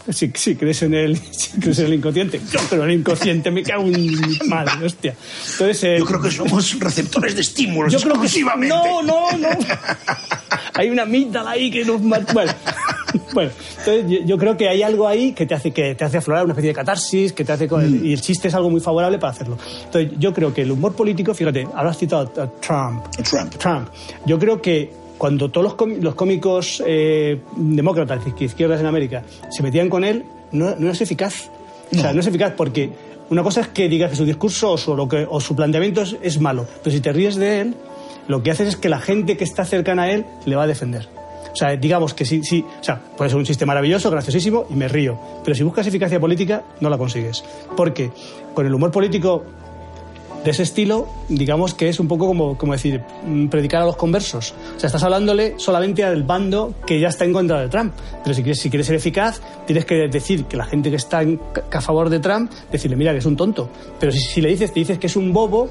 [0.08, 3.50] Si, si crees en el, si crees en el inconsciente, yo creo en el inconsciente,
[3.50, 4.16] me cago en
[4.48, 5.14] madre, hostia.
[5.52, 8.74] Entonces, eh, Yo creo que somos receptores de estímulos yo creo que exclusivamente.
[8.74, 9.48] No, no, no.
[10.74, 12.32] hay una amígdala ahí que nos mata.
[12.32, 12.50] Bueno,
[13.34, 16.18] bueno entonces yo, yo creo que hay algo ahí que te hace que te hace
[16.18, 18.04] aflorar una especie de catarsis, que te hace co- Mm.
[18.06, 19.56] y el chiste es algo muy favorable para hacerlo.
[19.84, 23.04] Entonces yo creo que el humor político, fíjate, ahora has citado a, Trump.
[23.28, 23.54] Trump.
[23.56, 23.88] Trump.
[24.26, 29.62] Yo creo que cuando todos los, los cómicos eh, demócratas de izquierdas en América se
[29.62, 31.50] metían con él, no, no es eficaz.
[31.92, 32.90] O sea, no es eficaz porque
[33.30, 36.02] una cosa es que digas que su discurso o su, lo que, o su planteamiento
[36.02, 37.74] es, es malo, pero si te ríes de él,
[38.28, 40.66] lo que haces es que la gente que está cercana a él le va a
[40.66, 41.08] defender.
[41.52, 44.74] O sea, digamos que sí, sí, o sea, puede ser un chiste maravilloso, graciosísimo y
[44.74, 47.44] me río, pero si buscas eficacia política no la consigues.
[47.76, 48.10] Porque
[48.54, 49.44] con el humor político
[50.44, 53.96] de ese estilo, digamos que es un poco como, como decir, mm, predicar a los
[53.96, 54.54] conversos.
[54.74, 57.92] O sea, estás hablándole solamente al bando que ya está en contra de Trump.
[58.24, 61.20] Pero si quieres, si quieres ser eficaz, tienes que decir que la gente que está
[61.20, 61.38] en-
[61.70, 63.68] a favor de Trump, decirle, mira, que es un tonto.
[63.98, 65.68] Pero si le dices, te dices que es un bobo,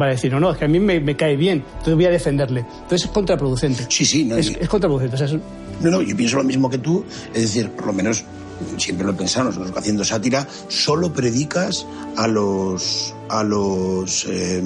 [0.00, 2.04] va a decir, no, no, es que a mí me, me cae bien, entonces voy
[2.06, 2.60] a defenderle.
[2.60, 3.86] Entonces es contraproducente.
[3.88, 5.14] Sí, sí, no, es, es contraproducente.
[5.14, 5.42] O sea, es-
[5.82, 8.24] No, no, yo pienso lo mismo que tú, es decir, por lo menos
[8.78, 11.86] siempre lo pensamos, nosotros haciendo sátira, solo predicas
[12.16, 14.62] a los a los eh,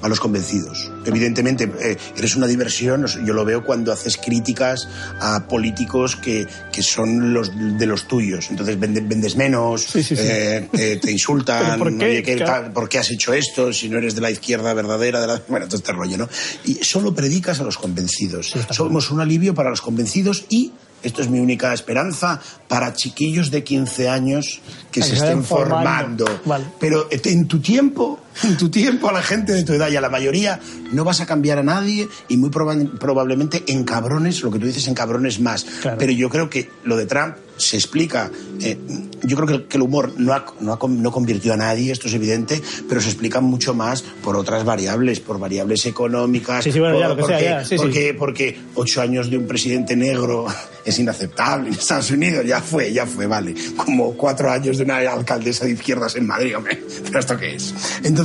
[0.00, 0.90] a los convencidos.
[1.04, 4.88] Evidentemente, eh, eres una diversión, yo lo veo cuando haces críticas
[5.20, 8.46] a políticos que, que son los de los tuyos.
[8.50, 10.14] Entonces vende- vendes menos, sí, sí.
[10.16, 12.04] eh, eh, te insultan, ¿Pero por qué?
[12.04, 12.62] oye, ¿qué Claro.
[12.64, 12.72] tal?
[12.72, 13.72] ¿por qué has hecho esto?
[13.72, 15.42] Si no eres de la izquierda verdadera, de la...
[15.48, 16.28] bueno, todo este rollo, ¿no?
[16.64, 18.54] Y solo predicas a los convencidos.
[18.70, 20.70] Somos un alivio para los convencidos y
[21.04, 26.26] esto es mi única esperanza para chiquillos de 15 años que se estén formando.
[26.26, 26.40] formando.
[26.44, 26.64] Vale.
[26.80, 30.00] Pero en tu tiempo, en tu tiempo a la gente de tu edad y a
[30.00, 30.60] la mayoría
[30.92, 34.66] no vas a cambiar a nadie y muy proba- probablemente en cabrones, lo que tú
[34.66, 35.64] dices en cabrones más.
[35.82, 35.98] Claro.
[35.98, 38.30] Pero yo creo que lo de Trump se explica.
[38.60, 38.76] eh,
[39.22, 42.08] yo creo que, que el humor no, ha- no, ha no convirtió a nadie, esto
[42.08, 46.64] es evidente, pero se explica mucho más por otras variables, por variables económicas.
[46.64, 47.76] Sí, sí, bueno, por- ya, lo que sea, porque, ya, sí, sí.
[47.76, 50.46] porque, porque ocho años de un presidente negro
[50.84, 53.54] es inaceptable en Estados Unidos, ya fue, ya fue, vale.
[53.76, 57.72] Como cuatro años de una alcaldesa de izquierdas en Madrid, hombre, pero ¿esto qué es?
[58.02, 58.23] Entonces,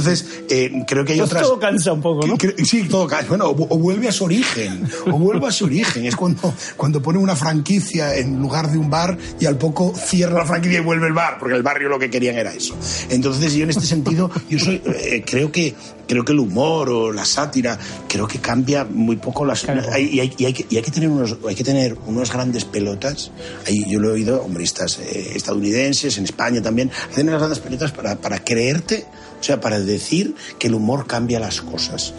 [0.50, 1.44] eh, creo que hay pues otras...
[1.44, 2.38] todo cansa un poco, ¿no?
[2.38, 4.88] Que- que- Sí, todo ca- Bueno, o, o vuelve a su origen.
[5.08, 6.06] O vuelve a su origen.
[6.06, 10.40] Es cuando, cuando pone una franquicia en lugar de un bar y al poco cierra
[10.40, 12.76] la franquicia y vuelve el bar, porque el barrio lo que querían era eso.
[13.10, 15.74] Entonces, yo en este sentido, yo soy, eh, creo que
[16.08, 20.20] creo que el humor o la sátira creo que cambia muy poco las hay- y,
[20.20, 23.30] hay, y hay que, y hay que tener unos hay que tener unas grandes pelotas
[23.68, 27.92] ahí yo lo he oído humoristas eh, estadounidenses en España también tener unas grandes pelotas
[27.92, 29.06] para, para creerte
[29.40, 32.14] o sea, para decir que el humor cambia las cosas.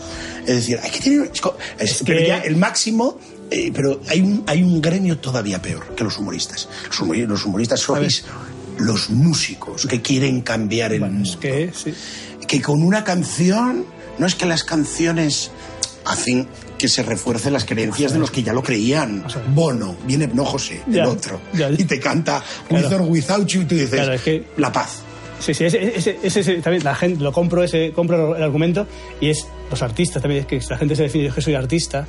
[0.46, 1.30] Es decir, hay que tener...
[1.78, 3.18] es es- pero que- ya el máximo...
[3.50, 6.68] eh, pero hay un, hay un gremio todavía peor que los humoristas.
[6.88, 8.24] Los, humori- los humoristas sois
[8.78, 11.28] los músicos que quieren cambiar el mundo.
[11.40, 11.92] que, sí.
[12.46, 13.85] Que con una canción...
[14.18, 15.50] No es que las canciones
[16.04, 16.46] hacen
[16.78, 19.24] que se refuercen las creencias de los que ya lo creían.
[19.54, 21.70] Bono, viene, no José, el Ya, otro, ya.
[21.70, 22.87] y te canta Claro.
[22.88, 25.00] With or Without You, y tú dices, Claro, es que- la paz.
[25.40, 28.87] Sí, sí, ese, ese, también la gente lo compro ese compro el argumento
[29.20, 32.07] y es los artistas también es que la gente se define yo que soy artista,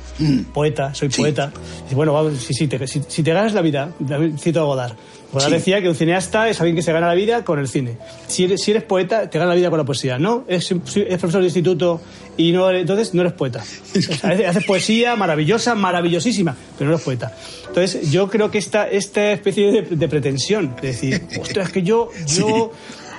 [0.52, 1.52] poeta, soy poeta.
[1.90, 3.92] Y bueno, vamos, sí, sí, te- si, si te ganas la vida,
[4.38, 4.92] cito a Godard.
[5.32, 5.54] Godard Sí.
[5.54, 7.96] decía que un cineasta es alguien que se gana la vida con el cine.
[8.26, 10.18] Si eres, si eres poeta, te ganas la vida con la poesía.
[10.18, 10.78] No, es, es
[11.18, 12.00] profesor de instituto
[12.36, 13.62] y no entonces no eres poeta.
[13.62, 17.34] O sea, haces, poesía maravillosa, maravillosísima, pero no eres poeta.
[17.68, 21.82] Entonces yo creo que esta, esta especie de, de pretensión, de decir, ostras, es que
[21.82, 22.72] yo, yo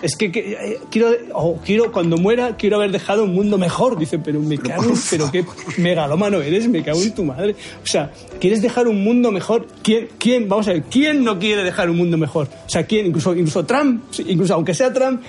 [0.03, 3.97] es que, que, eh, quiero, cuando muera, quiero haber dejado un mundo mejor.
[3.97, 5.43] Dice, pero me cago en, pero qué
[5.77, 7.55] megalómano eres, me cago en tu madre.
[7.83, 9.65] O sea, ¿quieres dejar un mundo mejor?
[9.81, 12.49] ¿Quién, quién, vamos a ver, quién no quiere dejar un mundo mejor?
[12.65, 13.05] O sea, ¿quién?
[13.07, 15.21] Incluso, incluso Trump, incluso aunque sea Trump,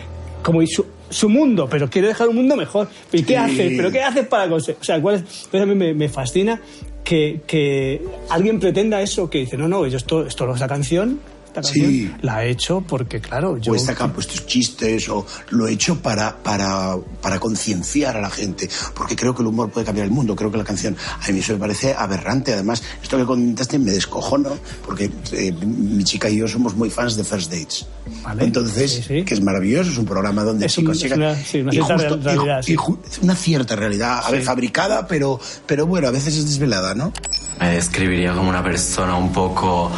[0.42, 2.88] como su, su mundo, pero quiere dejar un mundo mejor.
[3.12, 3.36] ¿Y qué Sí.
[3.36, 3.72] haces?
[3.76, 4.78] ¿Pero qué haces para conseguir?
[4.80, 5.20] O sea, ¿cuál es?
[5.44, 6.60] Entonces a mí me, me fascina
[7.04, 11.20] que, que alguien pretenda eso, que dice, no, no, yo esto, esto, esta canción
[11.60, 12.12] esta canción, Sí.
[12.22, 13.72] la he hecho porque, claro, yo...
[13.72, 18.20] o esta que han puesto chistes, o lo he hecho para, para, para concienciar a
[18.20, 20.96] la gente, porque creo que el humor puede cambiar el mundo, creo que la canción
[21.20, 24.50] a mí eso me parece aberrante, además, esto que comentaste me descojono,
[24.84, 27.86] porque eh, mi chica y yo somos muy fans de First Dates.
[28.22, 28.44] Vale.
[28.44, 29.24] Entonces, Sí, sí.
[29.24, 31.94] que es maravilloso, es un programa donde Es un- chicos una- sí, una y cierta
[31.94, 36.10] justo- y- realidad, y ju- una cierta realidad, a ver, fabricada, pero, pero bueno, a
[36.10, 37.12] veces es desvelada, ¿no?
[37.60, 39.90] Me describiría como una persona un poco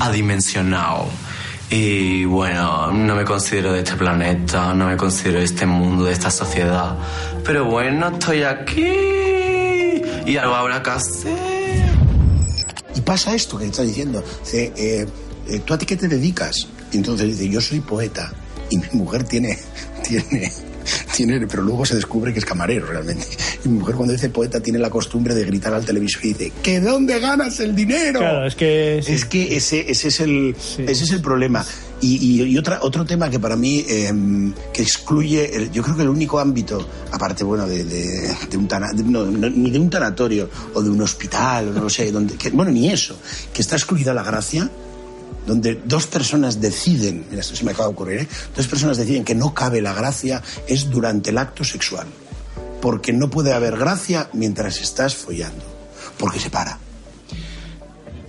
[0.00, 1.08] adimensionado.
[1.70, 6.12] Y bueno, no me considero de este planeta, no me considero de este mundo, de
[6.12, 6.96] esta sociedad.
[7.44, 8.92] Pero bueno, estoy aquí
[10.26, 11.36] y algo habrá que hacer.
[12.94, 14.22] Y pasa esto que estás diciendo.
[14.44, 15.06] Dice, eh,
[15.48, 16.68] eh, ¿tú a ti qué te dedicas?
[16.92, 18.32] Entonces dice, yo soy poeta.
[18.70, 19.58] Y mi mujer tiene,
[20.06, 20.50] tiene,
[21.14, 23.26] tiene, pero luego se descubre que es camarero realmente.
[23.64, 26.52] Y mi mujer cuando dice poeta tiene la costumbre de gritar al televisor y dice,
[26.62, 28.20] ¿que dónde ganas el dinero?
[28.20, 29.00] Claro, es que...
[29.04, 29.12] sí.
[29.12, 31.64] Es que ese, ese, es, el, ese es el problema.
[32.00, 34.12] Y, y- y otra, otro tema que para mí eh,
[34.72, 38.68] que excluye, el- yo creo que el único ámbito, aparte bueno de, de- de un
[38.68, 42.10] tana- de- no, no, ni de un tanatorio o de un hospital, no lo sé,
[42.12, 43.16] donde, que- bueno, ni eso,
[43.52, 44.68] que está excluida la gracia,
[45.46, 48.28] donde dos personas deciden, mira, esto se me acaba de ocurrir, ¿eh?
[48.56, 52.06] dos personas deciden que no cabe la gracia, es durante el acto sexual.
[52.80, 55.64] Porque no puede haber gracia mientras estás follando.
[56.18, 56.78] Porque se para.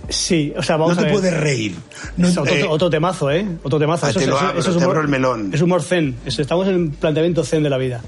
[0.08, 1.20] Sí, o sea, vamos no a te ver.
[1.20, 1.74] puedes reír.
[2.16, 3.44] No, Es otro, eh, otro temazo, ¿eh?
[3.64, 4.06] Otro temazo.
[4.06, 5.50] Ah, te lo abro, te abro el melón.
[5.52, 6.14] Es humor zen.
[6.24, 8.00] Es- estamos en un planteamiento zen de la vida.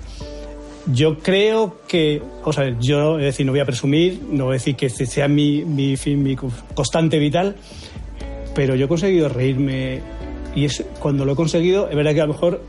[0.87, 4.53] Yo creo que, vamos a ver, yo, es decir, no voy a presumir, no voy
[4.53, 7.57] a decir que este sea mi, mi, fin, mi constante vital,
[8.59, 10.01] pero yo he conseguido reírme
[10.53, 12.61] y es, cuando lo he conseguido, es verdad que a lo mejor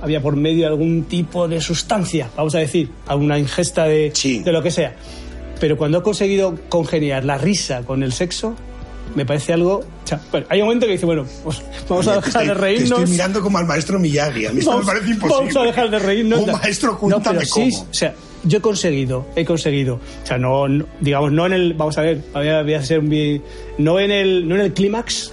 [0.00, 4.10] había por medio algún tipo de sustancia, vamos a decir, alguna ingesta de,
[4.42, 4.96] de lo que sea.
[5.60, 8.54] Pero cuando he conseguido congeniar la risa con el sexo,
[9.14, 9.80] me parece algo...
[9.80, 12.48] o sea, bueno, hay un momento que dice, bueno, pues vamos a Te dejar estoy-
[12.48, 12.98] de Te reírnos.
[13.00, 14.46] estoy mirando como al maestro Miyagi.
[14.46, 15.36] A mí esto me parece imposible.
[15.40, 16.40] Vamos a dejar de reírnos.
[16.40, 17.82] Oh, maestro, No, cuéntame pero sí, cómo.
[17.90, 19.96] o sea, yo he conseguido, he conseguido.
[20.22, 22.82] O sea, no, no- digamos, no en el, vamos a ver, voy a, voy a
[22.82, 23.42] ser muy-
[23.76, 25.32] no en el, no en el clímax,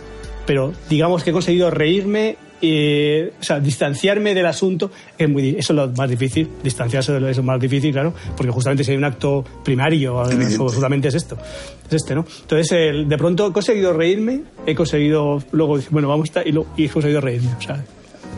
[0.52, 5.72] pero digamos que he conseguido reírme y, o sea, distanciarme del asunto, es muy, eso
[5.72, 8.98] es lo más difícil, distanciarse de lo es más difícil, claro, porque justamente si hay
[8.98, 10.22] un acto primario,
[10.58, 11.38] justamente es esto,
[11.88, 12.26] es este, ¿no?
[12.42, 16.52] Entonces, el- de pronto he conseguido reírme, he conseguido, luego, bueno, vamos a estar, y,
[16.52, 17.82] lo- y he conseguido reírme, o sea,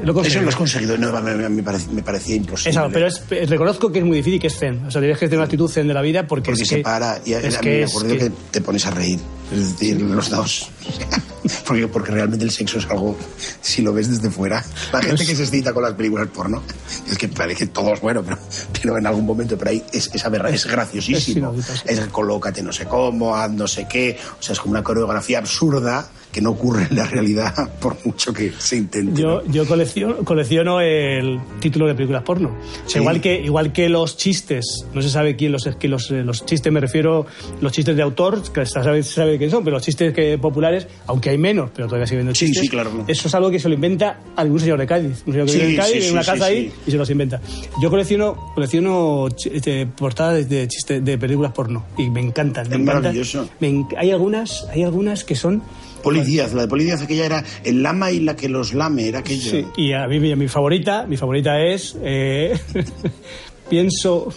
[0.03, 0.97] lo Eso lo has conseguido.
[0.97, 2.71] No, me, me- parece- me parecía imposible.
[2.71, 4.85] Es algo, pero es- eh, reconozco que es muy difícil que es zen.
[4.85, 6.75] O sea, tienes que tener una actitud zen de la vida porque, Porque es se
[6.77, 8.17] que, para y a, es a mí que me acuerdo que...
[8.17, 9.19] que- te pones a reír.
[9.51, 10.69] Es decir, los dos.
[11.67, 13.15] porque, porque realmente el sexo es algo,
[13.61, 16.63] si lo ves desde fuera, la gente que se excita con las películas porno,
[17.11, 18.37] es que parece que todo es bueno, pero,
[18.81, 21.53] pero en algún momento por ahí es, es, aberra- es graciosísimo.
[21.53, 21.83] Es.
[21.85, 24.17] Es colócate no sé cómo, haz no sé qué.
[24.39, 28.33] O sea, es como una coreografía absurda que no ocurre en la realidad por mucho
[28.33, 29.21] que se intente.
[29.21, 32.49] Yo, yo colecciono, colecciono el título de películas porno.
[32.49, 32.99] O sea, Sí.
[32.99, 36.73] igual, que, igual que los chistes, no se sabe quién los, que los, los chistes,
[36.73, 37.25] me refiero
[37.61, 40.37] los chistes de autor, que se sabe, se sabe quién son, pero los chistes que,
[40.37, 42.63] populares, aunque hay menos, pero todavía siguen viendo Sí, chistes.
[42.63, 43.05] sí, claro.
[43.07, 45.23] Eso es algo que se lo inventa algún señor de Cádiz.
[45.27, 46.51] Un señor que Sí, vive en Cádiz, sí, en sí, una sí, casa sí.
[46.51, 47.39] ahí y se los inventa.
[47.81, 52.67] Yo colecciono, colecciono este, portadas de, chistes de películas porno y me encantan.
[52.69, 53.03] Me Es encantan.
[53.03, 53.47] maravilloso.
[53.59, 55.61] Me hay, algunas, hay algunas que son
[56.03, 59.07] Poli Díaz, la de Poli Díaz aquella era el lama y la que los lame,
[59.07, 59.49] era aquello.
[59.49, 62.59] Sí, y a mí mi, favorita, mi favorita es eh,
[63.69, 64.33] pienso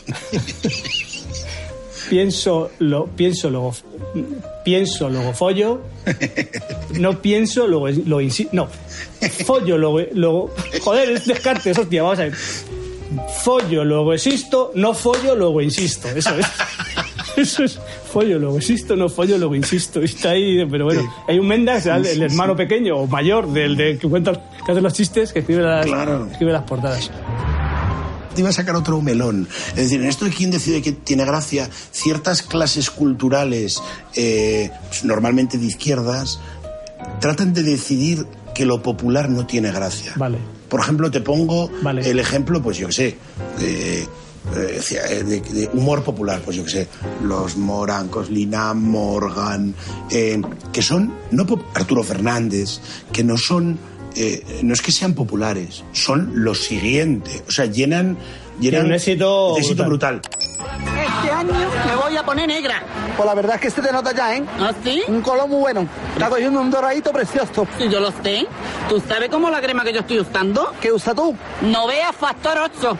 [2.09, 3.74] pienso lo pienso luego
[4.64, 5.83] pienso luego follo
[7.00, 8.20] no pienso luego lo
[8.52, 8.68] no
[9.44, 12.35] follo luego luego joder es descartes hostia vamos a ver.
[13.42, 16.46] Follo luego existo no follo luego insisto eso es.
[17.37, 17.79] Eso es
[18.16, 22.07] follo luego existo no follo luego insisto está ahí pero bueno hay un Mendas el,
[22.07, 24.33] el hermano pequeño o mayor del de que cuenta
[24.64, 26.26] que hace los chistes que escribe las Claro.
[26.31, 27.11] escribe las portadas
[28.35, 29.48] Te iba a sacar otro melón.
[29.70, 33.83] Es decir, en esto de quién decide que tiene gracia, ciertas clases culturales,
[34.14, 34.70] eh,
[35.05, 36.38] normalmente de izquierdas,
[37.20, 40.12] tratan de decidir que lo popular no tiene gracia.
[40.16, 40.37] vale
[40.68, 42.11] Por ejemplo, te pongo Vale.
[42.11, 43.16] el ejemplo, pues yo qué sé,
[43.62, 44.05] eh,
[45.24, 46.88] de- de humor popular, pues yo qué sé,
[47.22, 49.74] los morancos, Lina Morgan,
[50.11, 50.40] eh,
[50.72, 52.80] que son, no Arturo Fernández,
[53.12, 53.78] que no son,
[54.14, 58.16] eh, no es que sean populares, son lo siguiente, o sea, llenan,
[58.59, 60.21] llenan Tienen un éxito éxito brutal.
[60.21, 61.53] Este año
[61.87, 62.83] me voy a poner negra.
[63.16, 64.45] Pues la verdad es que se te nota ya, ¿eh?
[64.61, 65.03] ¿Ah, sí?
[65.09, 65.87] Un color muy bueno.
[66.14, 67.66] Está cogiendo un doradito precioso.
[67.79, 68.47] Sí, yo lo sé.
[68.88, 70.73] ¿Tú sabes cómo la crema que yo estoy usando?
[70.81, 71.35] ¿Qué usa tú?
[71.62, 72.99] No veas Factor 8.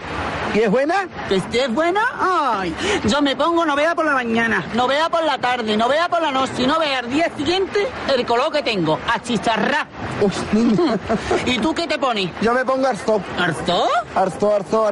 [0.55, 1.07] ¿Y es buena?
[1.29, 2.01] ¿Que estés buena?
[2.19, 5.87] Ay, yo me pongo no vea por la mañana, no vea por la tarde, no
[5.87, 9.17] vea por la noche, y no vea al día siguiente el color que tengo, a.
[11.47, 12.31] ¿Y tú qué te pones?
[12.41, 13.21] Yo me pongo arzo.
[13.39, 13.87] ¿Arzo?
[14.15, 14.87] Arzo, arzo,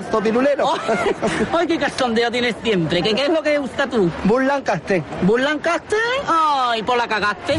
[1.52, 3.02] Ay, qué castondeo tienes siempre.
[3.02, 4.10] ¿Qué, ¿Qué es lo que gusta tú?
[4.24, 5.02] Burlancaste.
[5.22, 5.96] ¿Burlancaste?
[6.26, 7.54] Ay, por la cagaste.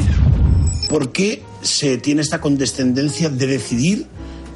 [0.90, 4.06] ¿Por qué se tiene esta condescendencia de decidir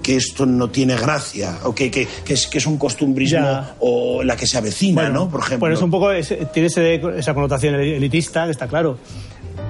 [0.03, 3.75] que esto no tiene gracia o que, que, que es, que es un costumbrismo Ya.
[3.79, 5.29] o la que se avecina, Bueno, ¿no?
[5.29, 5.59] Por ejemplo.
[5.59, 8.97] Bueno, es un poco, ese- tiene ese- esa connotación elitista, que está claro.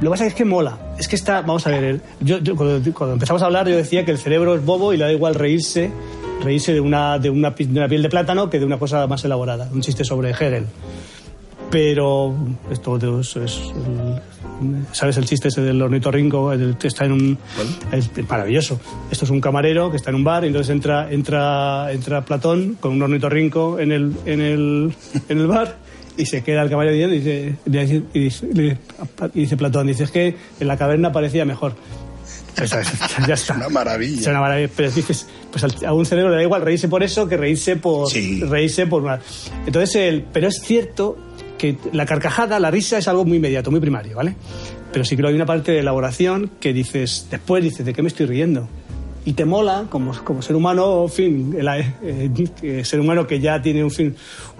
[0.01, 0.77] Lo que pasa es que mola.
[0.97, 3.75] Es que está, vamos a ver, el- yo, yo cuando, cuando empezamos a hablar yo
[3.75, 5.91] decía que el cerebro es bobo y le da igual reírse,
[6.43, 9.23] reírse de una, de una, de una piel de plátano que de una cosa más
[9.25, 9.69] elaborada.
[9.73, 10.65] Un chiste sobre Hegel.
[11.69, 12.35] Pero
[12.71, 13.61] esto es,
[14.91, 16.51] ¿Sabes el chiste ese del ornitorrinco?
[16.51, 17.37] El- está en un...
[17.91, 18.79] Es maravilloso.
[19.11, 22.75] Esto es un camarero que está en un bar y entonces entra, entra, entra Platón
[22.79, 24.93] con un ornitorrinco en el, en el,
[25.29, 25.77] en el bar
[26.17, 28.77] y se queda el camarero y dice, y dice, y dice-
[29.35, 31.75] y dice Platón, dice, es que en la caverna parecía mejor.
[32.63, 32.71] Es,
[33.27, 33.53] ya está.
[33.55, 34.21] Una maravilla.
[34.21, 34.69] Es una maravilla.
[34.75, 38.09] Pero dices, pues a un cerebro le da igual reírse por eso que reírse por
[38.09, 38.41] Sí.
[38.43, 39.19] reírse por una.
[39.65, 41.17] Entonces, el, pero es cierto
[41.57, 44.35] que la carcajada, la risa es algo muy inmediato, muy primario, ¿vale?
[44.93, 48.07] Pero sí que hay una parte de elaboración que dices, después dices, ¿de qué me
[48.07, 48.67] estoy riendo?
[49.25, 52.31] Y te mola, como, como ser humano, en fin, el, eh,
[52.63, 54.15] eh, ser humano que ya tiene un fin,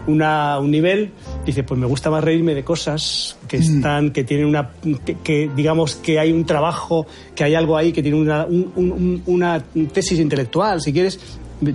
[0.06, 1.12] una, un nivel,
[1.46, 4.72] dice, pues me gusta más reírme de cosas que están, que tienen una,
[5.06, 8.72] que, que digamos que hay un trabajo, que hay algo ahí que tiene una, un-
[8.76, 11.20] un- un- una tesis intelectual, si quieres,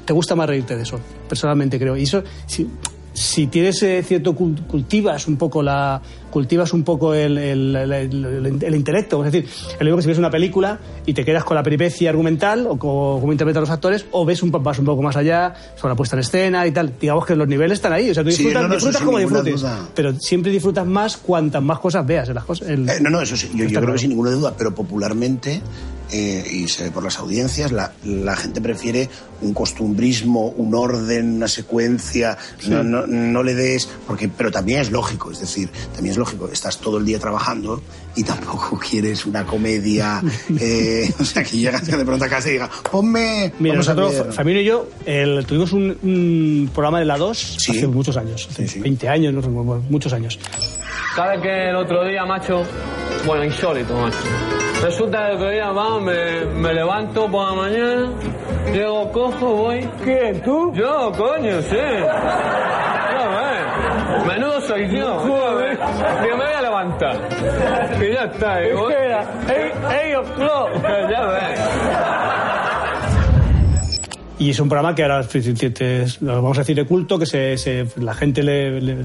[0.04, 1.96] te gusta más reírte de eso, personalmente creo.
[1.96, 2.68] Y eso, si,
[3.14, 7.92] si tienes eh, cierto cul- cultivas un poco la cultivas un poco el, el- el-
[7.92, 9.48] el- el intelecto es decir
[9.78, 12.76] el mismo que si ves una película y te quedas con la peripecia argumental o
[12.76, 16.16] cómo interpretan los actores o ves un, vas un poco más allá sobre la puesta
[16.16, 18.62] en escena y tal digamos que los niveles están ahí o sea tú Sí, disfrutas,
[18.62, 19.88] no, no, eso disfrutas como disfrutes duda.
[19.94, 23.20] pero siempre disfrutas más cuantas más cosas veas en las cosas el- Eh, no, no,
[23.20, 23.92] eso sí, yo, yo creo claro.
[23.92, 25.62] que sin ninguna duda, pero popularmente,
[26.12, 29.08] eh, y se ve por las audiencias, la, la gente prefiere
[29.40, 32.38] un costumbrismo, un orden, una secuencia,
[32.68, 36.48] no, no, no le des, porque, pero también es lógico, es decir, también es lógico,
[36.50, 37.82] estás todo el día trabajando
[38.16, 40.22] y tampoco quieres una comedia,
[40.60, 44.32] eh, o sea, que llegas de pronto a casa y digas, ponme, Mira, nosotros, ver".
[44.32, 47.72] Familia y yo, el- tuvimos un, un programa de la 2 Sí.
[47.76, 49.42] hace muchos años, hace 20 años, no
[49.90, 50.38] muchos años.
[51.14, 52.64] ¿Sabes que el otro día, macho?
[53.24, 54.18] Bueno, insólito, macho.
[54.82, 58.08] Resulta que el otro día, vamos, me, me levanto por la mañana,
[58.72, 59.88] llego, cojo, voy.
[60.02, 60.72] ¿Quién, tú?
[60.74, 61.76] Yo, coño, sí.
[61.76, 64.26] Ya ves.
[64.26, 65.18] Menudo soy yo.
[65.20, 65.78] Joder.
[66.22, 67.16] Digo, me voy a levantar.
[68.00, 68.66] Y ya está.
[68.66, 68.92] Y voy.
[68.92, 70.14] ¡Ey,
[71.10, 71.60] Ya ves.
[74.44, 75.26] Y es un programa que ahora
[76.20, 78.96] vamos a decir de culto, que se, se- la gente le, le-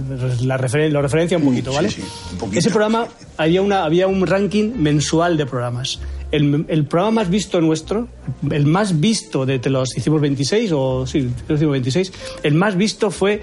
[0.44, 1.90] la referen- lo referencia un poquito, ¿vale?
[1.90, 2.02] sí,
[2.34, 2.60] un poquito.
[2.60, 6.00] Ese programa había, una, había un ranking mensual de programas.
[6.32, 8.08] El, el programa más visto nuestro,
[8.52, 12.12] el más visto de te los hicimos 26, o sí, hicimos 26,
[12.44, 13.42] el más visto fue,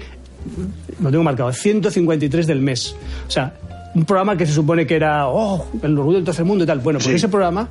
[1.01, 2.95] lo tengo marcado, 153 del mes.
[3.27, 3.55] O sea,
[3.95, 6.79] un programa que se supone que era, oh, el orgullo del tercer mundo y tal.
[6.79, 7.15] Bueno, pues Sí.
[7.15, 7.69] ese programa,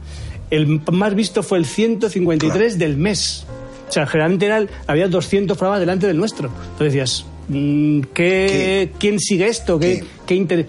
[0.51, 3.47] el más visto fue el 153 del mes.
[3.89, 6.49] O sea, generalmente era había 200 programas delante del nuestro.
[6.49, 9.79] Entonces decías, mm, ¿qué, ¿quién sigue esto?
[9.79, 10.67] ¿Qué, qué inter-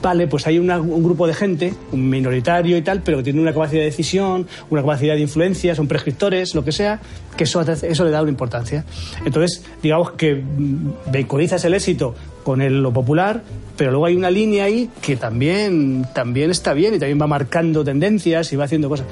[0.00, 3.40] Vale, pues hay una- un grupo de gente, un minoritario y tal, pero que tiene
[3.40, 7.00] una capacidad de decisión, una capacidad de influencia, son prescriptores, lo que sea,
[7.36, 8.84] que eso, eso le da una importancia.
[9.24, 13.42] Entonces, digamos que mm, vehiculizas el éxito con el- lo popular,
[13.76, 17.82] pero luego hay una línea ahí que también, también está bien y también va marcando
[17.82, 19.06] tendencias y va haciendo cosas.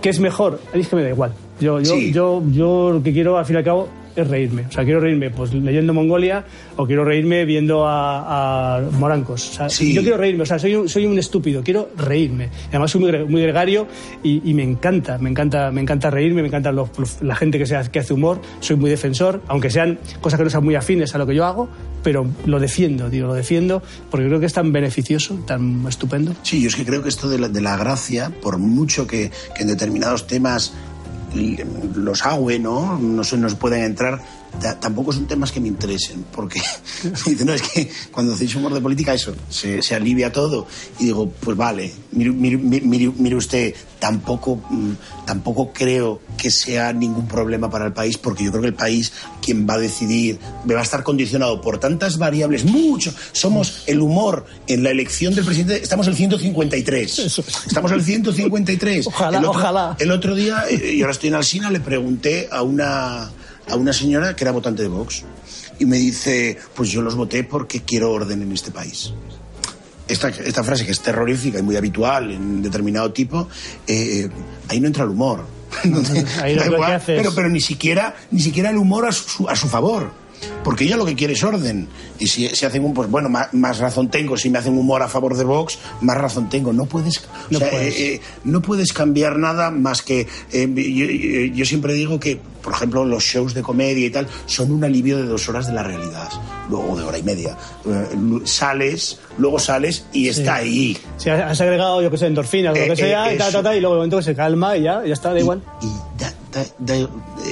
[0.00, 0.60] ¿Qué es mejor?
[0.74, 1.32] Es que me da igual.
[1.60, 2.12] Yo, yo, Sí.
[2.12, 4.66] yo, yo lo que quiero, al fin y al cabo, es reírme.
[4.68, 6.44] O sea, quiero reírme pues leyendo Mongolia
[6.76, 9.50] o quiero reírme viendo a, a Morancos.
[9.50, 9.92] O sea, Sí.
[9.92, 10.42] Yo quiero reírme.
[10.42, 11.62] O sea, soy un, soy un estúpido.
[11.62, 12.46] Quiero reírme.
[12.46, 13.86] Y además soy muy, gre- muy gregario
[14.22, 17.58] y, y me encanta, me encanta, me encanta reírme, me encanta los- los- la gente
[17.58, 18.40] que, se hace- que hace humor.
[18.60, 21.44] Soy muy defensor, aunque sean cosas que no sean muy afines a lo que yo
[21.44, 21.68] hago,
[22.02, 26.34] pero lo defiendo, digo, lo defiendo porque creo que es tan beneficioso, tan estupendo.
[26.42, 29.30] Sí, yo es que creo que esto de la, de la gracia, por mucho que,
[29.56, 30.74] que en determinados temas
[31.34, 32.98] los agüe, ¿no?
[32.98, 34.20] No se nos pueden entrar,
[34.80, 36.60] tampoco son temas que me interesen, porque
[37.26, 40.66] dice, no, es que cuando hacéis humor de política, eso, se, se alivia todo.
[40.98, 44.92] Y digo, pues vale, mire, mire- mire- mire usted, tampoco, mm,
[45.26, 49.12] tampoco creo que sea ningún problema para el país, porque yo creo que el país,
[49.40, 50.38] quien va a decidir,
[50.70, 53.12] va a estar condicionado por tantas variables, mucho.
[53.32, 57.18] Somos el humor en la elección del presidente, estamos el 153.
[57.66, 59.06] Estamos el 153.
[59.06, 59.96] Ojalá, el otro, ojalá.
[59.98, 63.30] El otro día, eh, y ahora estoy en Alsina, le pregunté a una,
[63.68, 65.24] a una señora que era votante de Vox.
[65.78, 69.12] y me dice, pues yo los voté porque quiero orden en este país.
[70.08, 73.48] Esta, esta frase que es terrorífica y muy habitual en determinado tipo,
[73.86, 74.28] eh,
[74.68, 75.44] ahí no entra el humor.
[76.42, 79.12] Ahí lo Da que igual, haces- pero, pero ni siquiera ni siquiera el humor a
[79.12, 80.12] su, a su favor.
[80.64, 81.88] Porque ella lo que quiere es orden.
[82.18, 84.36] Y si, si hacen un, pues bueno, más, más razón tengo.
[84.36, 86.72] Si me hacen humor a favor de Vox, más razón tengo.
[86.72, 87.94] No puedes, o No sea, puedes.
[87.98, 90.26] eh, eh, no puedes cambiar nada más que.
[90.52, 94.70] eh, yo, yo- siempre digo que, por ejemplo, los shows de comedia y tal son
[94.72, 96.28] un alivio de dos horas de la realidad.
[96.70, 97.56] Luego de hora y media.
[97.86, 98.06] Eh,
[98.44, 100.96] sales, luego sales y está ahí.
[101.16, 103.50] Si has agregado, yo que sé, endorfinas o lo Eh, que sea, eh, y, ta,
[103.50, 105.60] ta, ta, y luego de momento que se calma y ya, ya está, da igual.
[106.18, 106.32] Da-
[106.78, 107.08] da-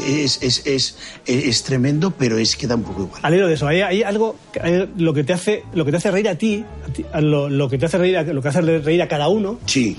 [0.06, 0.96] es, es, es,
[1.26, 3.20] es tremendo, pero es que da un poco igual.
[3.24, 5.96] Al hilo de eso, hay, hay algo, hay lo que te hace, lo que te
[5.96, 8.40] hace reír a ti, a ti- a lo, lo que te hace reír, a- lo
[8.42, 9.58] que hace reír a cada uno.
[9.66, 9.96] Sí.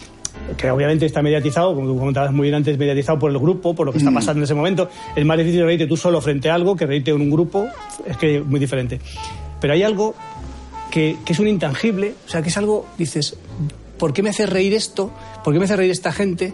[0.58, 3.86] Que obviamente está mediatizado, como tú comentabas muy bien antes, mediatizado por el grupo, por
[3.86, 4.16] lo que está Mm.
[4.16, 4.90] pasando en ese momento.
[5.16, 7.68] Es más difícil reírte tú solo frente a algo que reírte en un grupo,
[8.08, 9.00] es que es muy diferente.
[9.60, 10.16] Pero hay algo
[10.90, 13.36] que, que es un intangible, o sea, que es algo, dices,
[13.98, 15.12] ¿por qué me hace reír esto?
[15.44, 16.54] ¿Por qué me hace reír esta gente?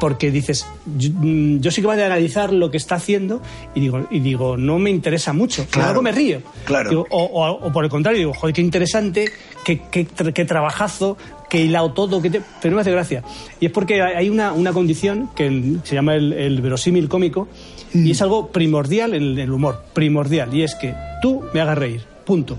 [0.00, 0.66] Porque dices,
[0.98, 3.40] yo, mm, yo sí que voy a analizar lo que está haciendo
[3.74, 5.66] y digo, y digo no me interesa mucho.
[5.70, 5.88] Claro.
[5.90, 6.42] Luego me río.
[6.64, 6.90] Claro.
[6.90, 9.30] Digo, o, o- o por el contrario, digo, joder, qué interesante,
[9.64, 11.16] qué, qué, qué trabajazo,
[11.48, 13.22] qué hilado todo, qué te- pero no me hace gracia.
[13.60, 17.46] Y es porque hay una, una condición que se llama el, el verosímil cómico
[17.92, 20.54] y es algo primordial en el humor, primordial.
[20.54, 22.56] Y es que tú me hagas reír, punto.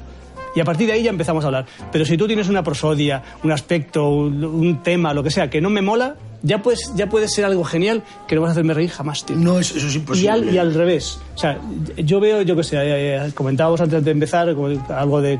[0.54, 1.66] Y a partir de ahí ya empezamos a hablar.
[1.94, 5.62] Pero si tú tienes una prosodia, un aspecto, un, un tema, lo que sea, que
[5.62, 8.74] no me mola, ya puedes, ya puede ser algo genial que no vas a hacerme
[8.74, 9.36] reír jamás, tío.
[9.36, 10.30] No, eso, eso es Y imposible.
[10.32, 11.20] al, y al revés.
[11.36, 11.60] O sea,
[11.98, 15.34] yo veo, yo que sé, eh, eh, comentábamos antes de empezar algo de.
[15.34, 15.40] eh,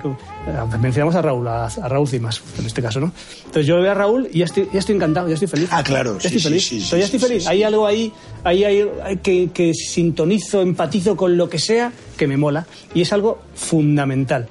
[0.80, 3.12] Mencionamos a Raúl, a, a Raúl Cimas, en este caso, ¿no?
[3.40, 5.70] Entonces yo veo a Raúl y ya estoy, ya estoy encantado, ya estoy feliz.
[5.72, 6.64] Ah, claro, Ya sí, estoy sí, feliz.
[6.64, 7.44] sí, sí, Entonces ya estoy sí, feliz.
[7.44, 11.92] sí, Hay algo ahí, ahí hay, hay que, que sintonizo, empatizo con lo que sea
[12.18, 12.66] que me mola.
[12.94, 14.48] Y es algo fundamental.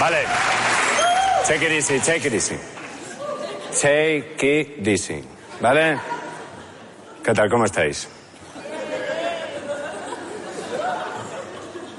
[0.00, 0.16] Vale.
[1.46, 2.54] Take it easy, take it easy.
[3.78, 5.22] Take it easy.
[5.60, 5.98] ¿Vale?
[7.22, 7.48] ¿Qué tal?
[7.48, 8.08] ¿Cómo estáis?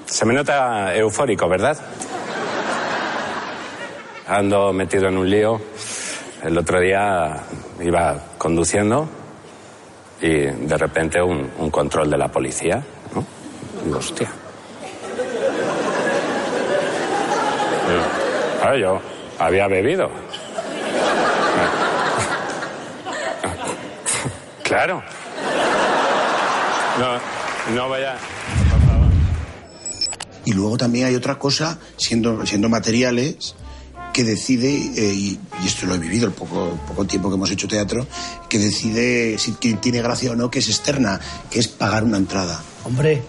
[0.06, 1.78] Se me nota eufórico, ¿verdad?
[4.28, 5.62] Ando metido en un lío.
[6.44, 7.44] El otro día
[7.80, 9.08] iba conduciendo
[10.22, 12.84] y de repente un, control de la policía,
[13.16, 13.98] ¿no?
[13.98, 14.30] Hostia.
[18.60, 19.02] Claro, yo
[19.40, 20.10] había bebido.
[24.64, 25.04] Claro.
[27.00, 28.16] No, no vaya.
[30.46, 33.56] Y luego también hay otra cosa, siendo, siendo materiales,
[34.14, 37.52] que decide, eh, y, y esto lo he vivido el poco, poco tiempo que hemos
[37.52, 38.08] hecho teatro,
[38.50, 42.18] que decide si ti- tiene gracia o no, que es externa, que es pagar una
[42.18, 42.62] entrada.
[42.86, 43.22] Hombre.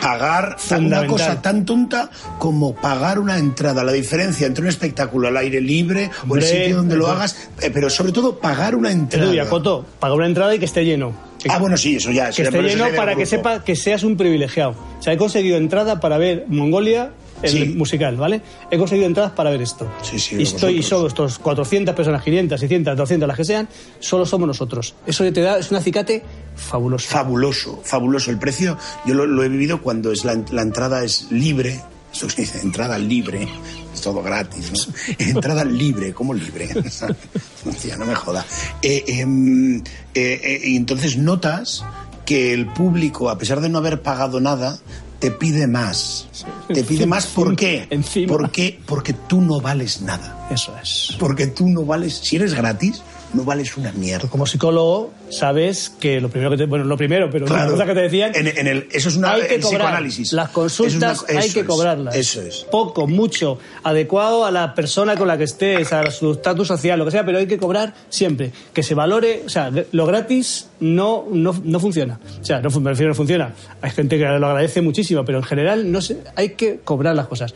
[0.00, 3.84] Pagar una cosa tan tonta como pagar una entrada.
[3.84, 7.48] La diferencia entre un espectáculo al aire libre o Hombre, el sitio donde lo hagas,
[7.60, 9.32] eh, pero sobre todo pagar una entrada.
[9.32, 11.12] Edu Acoto, paga una entrada y que esté lleno.
[11.48, 12.30] Ah, bueno, sí, eso ya.
[12.30, 14.74] Que esté lleno para que sepa que seas un privilegiado.
[14.98, 17.12] O sea, he conseguido entrada para ver Mongolia,
[17.42, 17.64] el Sí.
[17.76, 18.40] musical, ¿vale?
[18.70, 19.90] He conseguido entradas para ver esto.
[20.02, 23.68] Sí, sí, y estoy, somos estos 400 personas, 500, 600, 200, las que sean,
[24.00, 24.94] solo somos nosotros.
[25.06, 26.22] Eso te da, es un acicate
[26.56, 27.08] fabuloso.
[27.08, 28.30] Fabuloso, fabuloso.
[28.30, 28.76] El precio,
[29.06, 31.80] yo lo, lo he vivido cuando es la, la entrada es libre.
[32.12, 33.46] Eso se dice, entrada libre.
[33.94, 35.14] Es todo gratis, ¿no?
[35.18, 36.68] Entrada libre, ¿cómo libre?
[37.66, 38.44] Hostia, no me joda.
[38.82, 39.82] Eh, em, eh,
[40.14, 41.84] eh, y entonces notas
[42.24, 44.78] que el público, a pesar de no haber pagado nada,
[45.18, 46.28] te pide más.
[46.72, 47.88] Te pide más, ¿por qué?
[48.28, 48.78] ¿Por qué?
[48.86, 50.48] Porque tú no vales nada.
[50.50, 51.16] Eso es.
[51.18, 53.02] Porque tú no vales, si eres gratis,
[53.34, 54.28] no vales una mierda.
[54.28, 56.64] Como psicólogo, sabes que lo primero que te.
[56.66, 57.62] Bueno, lo primero, pero Claro.
[57.64, 58.32] una cosa que te decían.
[58.34, 59.80] En- en el- eso es una- hay que el cobrar.
[59.80, 60.32] psicoanálisis.
[60.32, 62.16] Las consultas Eso es una- hay que es, cobrarlas.
[62.16, 62.66] eso es.
[62.70, 67.04] Poco, mucho, adecuado a la persona con la que estés, a su estatus social, lo
[67.04, 68.52] que sea, pero hay que cobrar siempre.
[68.72, 69.42] Que se valore.
[69.46, 72.18] O sea, lo gratis no, no, no funciona.
[72.40, 73.52] O sea, no, me refiero, no funciona.
[73.82, 77.26] Hay gente que lo agradece muchísimo, pero en general no sé, hay que cobrar las
[77.26, 77.54] cosas.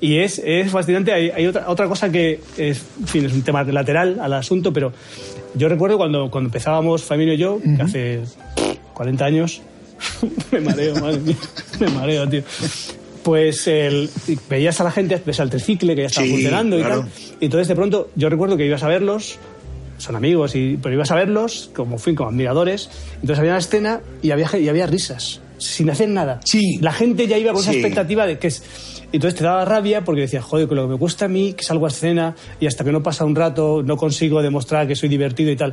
[0.00, 1.12] Y es, es fascinante.
[1.12, 4.72] Hay, hay otra, otra cosa que, es, en fin, es un tema lateral al asunto,
[4.72, 4.92] pero
[5.54, 8.20] yo recuerdo cuando, cuando empezábamos, Familia y yo, que hace
[8.94, 9.62] 40 años,
[10.52, 11.36] me mareo, madre mía,
[11.80, 12.42] me mareo, tío.
[13.22, 14.10] Pues el,
[14.50, 16.98] veías a la gente, ves al tricicle que ya estaba Sí, funcionando claro.
[16.98, 17.36] y tal.
[17.40, 19.38] Y entonces de pronto yo recuerdo que ibas a verlos,
[19.96, 22.90] son amigos, y, pero ibas a verlos como fui, como admiradores.
[23.14, 26.40] Entonces había una escena y había, y había risas, sin hacer nada.
[26.44, 26.78] Sí.
[26.82, 28.62] La gente ya iba con esa expectativa de que es.
[29.14, 31.52] Y Entonces te daba rabia porque decías, joder, con lo que me cuesta a mí,
[31.52, 34.96] que salgo a escena y hasta que no pasa un rato no consigo demostrar que
[34.96, 35.72] soy divertido y tal.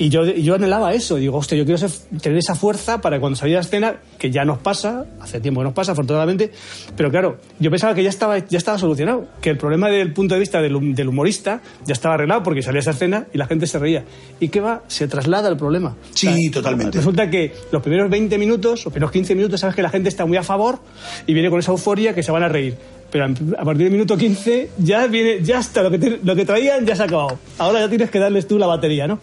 [0.00, 1.16] Y yo, yo anhelaba eso.
[1.16, 1.90] Digo, hostia, yo quiero ser-
[2.20, 5.64] tener esa fuerza para cuando salía a escena, que ya nos pasa, hace tiempo que
[5.64, 6.52] nos pasa, afortunadamente.
[6.96, 9.26] Pero claro, yo pensaba que ya estaba, ya estaba solucionado.
[9.40, 12.78] Que el problema del punto de vista del, del humorista ya estaba arreglado porque salía
[12.80, 14.04] esa escena y la gente se reía.
[14.38, 14.82] ¿Y qué va?
[14.86, 15.96] Se traslada el problema.
[16.14, 16.98] Sí, totalmente.
[16.98, 20.24] Resulta que los primeros 20 minutos, los primeros 15 minutos, sabes que la gente está
[20.26, 20.78] muy a favor
[21.26, 22.76] y viene con esa euforia que se van a reír.
[23.10, 26.44] Pero a partir del minuto 15 ya viene, ya está, lo que, te- lo que
[26.44, 27.38] traían ya se ha acabado.
[27.56, 29.18] Ahora ya tienes que darles tú la batería, ¿no?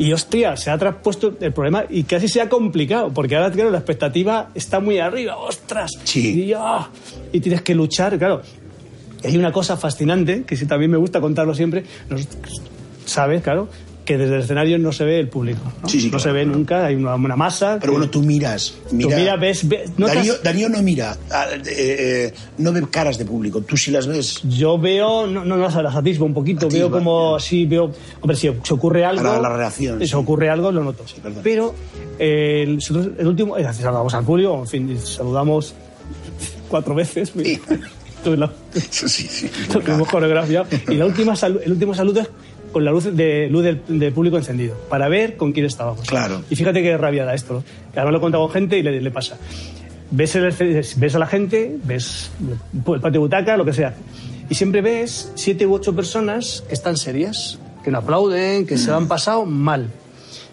[0.00, 3.70] Y hostia, se ha traspuesto el problema y casi se ha complicado, porque ahora, claro,
[3.70, 5.90] la expectativa está muy arriba, ostras.
[6.04, 6.44] Sí.
[6.44, 6.88] Y, ah,
[7.32, 8.40] y tienes que luchar, claro.
[9.22, 12.26] Y hay una cosa fascinante, que sí también me gusta contarlo siempre, nos-
[13.04, 13.68] sabes, claro,
[14.10, 15.60] que desde el escenario no se ve el público.
[15.82, 17.78] No, Sí, sí, no claro, se ve nunca, hay una, una masa.
[17.80, 18.74] Pero que- bueno, tú miras.
[18.90, 21.16] Mira, Tú mira, ves- ves- notas- Darío, Darío no mira.
[21.30, 23.60] ah, eh, eh, no ve caras de público.
[23.60, 24.40] Tú sí las ves.
[24.42, 28.50] Yo veo, no, no las, atisbo un poquito, Atisba, veo como, sí, veo, hombre, si
[28.64, 29.22] se ocurre algo.
[29.22, 30.10] Para la reacción, Si sí.
[30.10, 31.04] se ocurre algo, lo noto.
[31.44, 31.72] Pero
[32.18, 32.80] eh, el,
[33.16, 35.72] el último, eh, saludamos al Julio, en fin, saludamos
[36.68, 37.32] cuatro veces.
[38.24, 38.50] Tú la-
[38.90, 39.50] Sí, sí.
[40.10, 40.66] coreografiado.
[40.88, 41.34] Y la última
[41.64, 42.28] el último saludo es
[42.72, 46.06] con la luz de luz del, del público encendido, para ver con quién estábamos.
[46.08, 46.42] Claro.
[46.50, 47.54] Y fíjate qué rabia da esto.
[47.54, 47.64] ¿no?
[47.92, 49.36] Además lo he contado con gente y le, le pasa.
[50.12, 50.52] Ves, el,
[50.96, 52.30] ves a la gente, ves
[52.74, 53.94] el patio de butaca, lo que sea.
[54.48, 58.90] Y siempre ves siete u ocho personas que están serias, que no aplauden, que se
[58.90, 59.88] lo han pasado mal.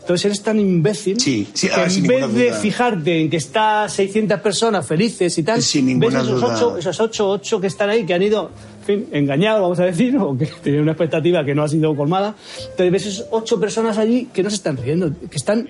[0.02, 2.60] Entonces eres tan imbécil Sí, sí, que en vez de duda.
[2.60, 6.56] fijarte en que está 600 personas felices y tal, Sin ves esos duda.
[6.56, 8.52] ocho, esos ocho, ocho que están ahí, que han ido,
[8.88, 12.36] fin, engañados, vamos a decir, o que tenían una expectativa que no ha sido colmada.
[12.72, 15.70] Entonces ves esos ocho personas allí que no se están riendo, que están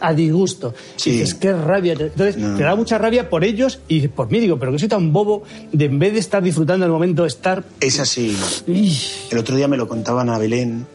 [0.00, 0.72] a disgusto.
[0.96, 1.10] Sí.
[1.10, 1.92] Y dices, qué rabia.
[1.94, 2.56] Entonces No.
[2.56, 4.40] te da mucha rabia por ellos y por mí.
[4.40, 5.42] Digo, pero que soy tan bobo
[5.72, 7.64] de en vez de estar disfrutando del momento, estar...
[7.80, 8.36] Es así.
[8.66, 10.86] El otro día me lo contaban a Belén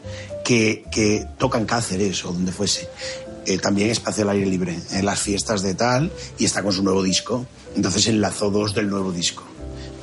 [0.43, 2.87] que, que tocan Cáceres o donde fuese.
[3.45, 6.83] Eh, también espacio al aire libre, en las fiestas de tal, y está con su
[6.83, 7.45] nuevo disco.
[7.75, 9.43] Entonces enlazó dos del nuevo disco.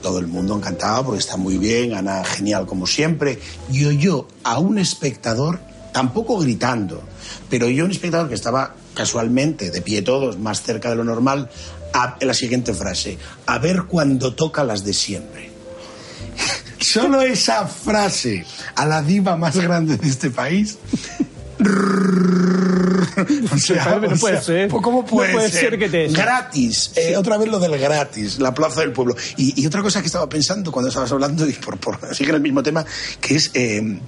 [0.03, 3.38] Todo el mundo encantado porque está muy bien, Ana genial como siempre.
[3.70, 5.61] Y oyó a un espectador,
[5.92, 7.03] tampoco gritando,
[7.49, 11.51] pero a un espectador que estaba casualmente de pie todos, más cerca de lo normal,
[12.20, 15.51] la siguiente frase: A ver cuando toca las de siempre.
[16.78, 18.44] Solo esa frase
[18.74, 20.78] a la diva más grande de este país.
[23.52, 24.68] O sea, No o puede sea, ser.
[24.68, 26.92] ¿Cómo puede, No puede ser que te- Gratis.
[26.96, 29.16] Eh, otra vez lo del gratis, la plaza del pueblo.
[29.36, 32.40] Y, y otra cosa que estaba pensando cuando estabas hablando, y por, por sigue el
[32.40, 32.84] mismo tema,
[33.20, 33.98] que es eh,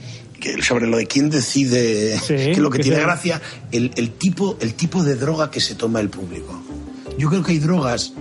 [0.40, 3.40] que sobre lo de quién decide, Sí, que lo que que tiene sea- gracia,
[3.72, 6.62] el, el tipo, el tipo de droga que se toma el público.
[7.18, 8.12] Yo creo que hay drogas,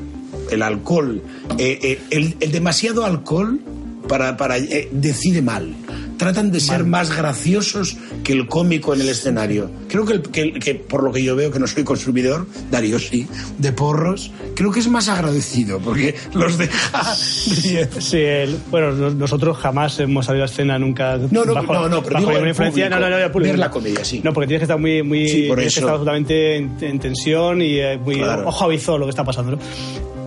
[0.49, 1.21] el alcohol,
[1.57, 3.59] eh, el, el demasiado alcohol
[4.07, 5.75] para, para eh, decide mal.
[6.18, 9.70] Tratan de ser más graciosos que el cómico en el escenario.
[9.88, 12.97] Creo que, el- que que por lo que yo veo, que no soy consumidor, Darío
[12.99, 13.28] sí,
[13.59, 17.15] de porros, creo que es más agradecido porque los deja.
[17.15, 21.89] Sí, el- bueno, no- nosotros jamás hemos salido a escena nunca No, no, bajo, no,
[21.89, 22.86] no, pero bajo digo el influencia.
[22.86, 23.51] público, no, no, no, público.
[23.51, 24.22] ver la comedia, sí.
[24.24, 25.88] No, porque tienes que estar muy, muy Sí, por tienes que eso.
[25.88, 28.47] estar absolutamente en, en tensión y eh, muy Claro.
[28.47, 29.59] ojo a visor lo que está pasando, ¿no?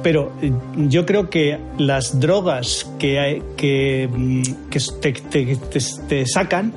[0.03, 0.51] Pero eh,
[0.88, 6.72] yo creo que las drogas que, que, mm, que te, te- te- te sacan,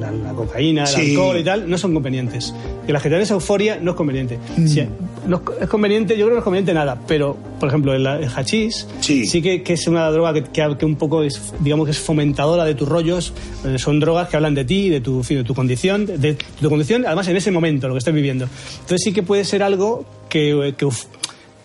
[0.00, 1.10] la, la cocaína, el Sí.
[1.12, 2.52] alcohol y tal, no son convenientes.
[2.84, 4.36] Que la generar esa euforia no es conveniente.
[4.56, 4.66] Mm.
[4.66, 4.82] Si-
[5.28, 8.28] no es- conveniente, yo creo que no es conveniente nada, pero, por ejemplo, el, el
[8.34, 9.40] hachís Sí.
[9.40, 12.64] que, que es una droga que, que, que un poco es, digamos que es fomentadora
[12.64, 13.32] de tus rollos.
[13.64, 16.68] Eh, Son drogas que hablan de ti, de tu, de tu condición, de, de tu
[16.68, 18.46] condición, además en ese momento, lo que estás viviendo.
[18.80, 21.04] Entonces sí que puede ser algo que, que, uf,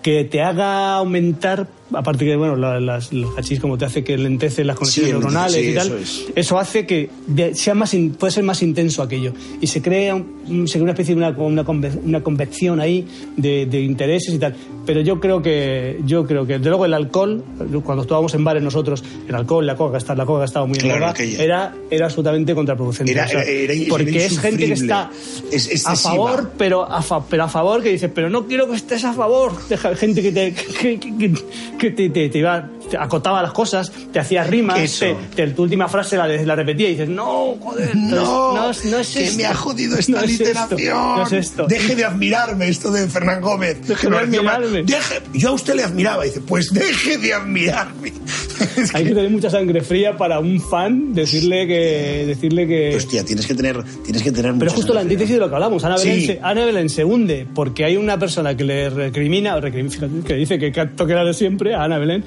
[0.03, 4.63] que te haga aumentar, aparte que, bueno, la- las, hachís como te hace que lentece
[4.63, 5.97] las conexiones Sí, neuronales sí, y tal, eso
[6.35, 6.67] eso, es.
[6.67, 9.33] hace que de- sea más in- puede ser más intenso aquello.
[9.61, 11.65] Y se crea, un- se crea una especie de una, una,
[12.03, 14.55] una convección ahí de, de intereses y tal.
[14.85, 17.41] Pero yo creo que, yo creo que, desde luego, el alcohol,
[17.85, 21.11] cuando estábamos en bares nosotros, el alcohol, la coca, la coca estaba muy en boga,
[21.11, 21.41] aquella.
[21.41, 23.11] era, era absolutamente contraproducente.
[23.13, 25.09] Era- O sea, era- era- porque es gente que está
[25.51, 28.75] Es a favor, pero a, fa- pero a favor que dices, pero no quiero que
[28.75, 29.53] estés a favor.
[29.69, 33.53] Deja gente que te, que, que- que- que te, te- te iba- te acotaba las
[33.53, 37.55] cosas, te hacía rimas, te- te- tu última frase la, la repetía y dices, no,
[37.59, 39.37] joder, No, no, es- no es que esto.
[39.37, 40.97] me ha jodido esta No es esto, literación.
[40.97, 41.65] no es esto.
[41.67, 43.87] Deje de admirarme, esto de Fernán Gómez.
[43.87, 44.83] Deje de admirarme.
[44.85, 46.23] Deje- yo a usted le admiraba.
[46.23, 48.13] Dice, pues deje de admirarme.
[48.93, 52.23] Hay que tener mucha sangre fría para un fan decirle que.
[52.27, 52.95] Decirle que...
[52.95, 55.83] Hostia, tienes que tener, tienes que tener Pero justo la antítesis de lo que hablamos.
[55.83, 56.25] Ana Belén, Sí.
[56.27, 60.35] se, Ana Belén se hunde porque hay una persona que le recrimina, o recrimina, que
[60.35, 62.23] dice que canto que era de siempre, a Ana Belén,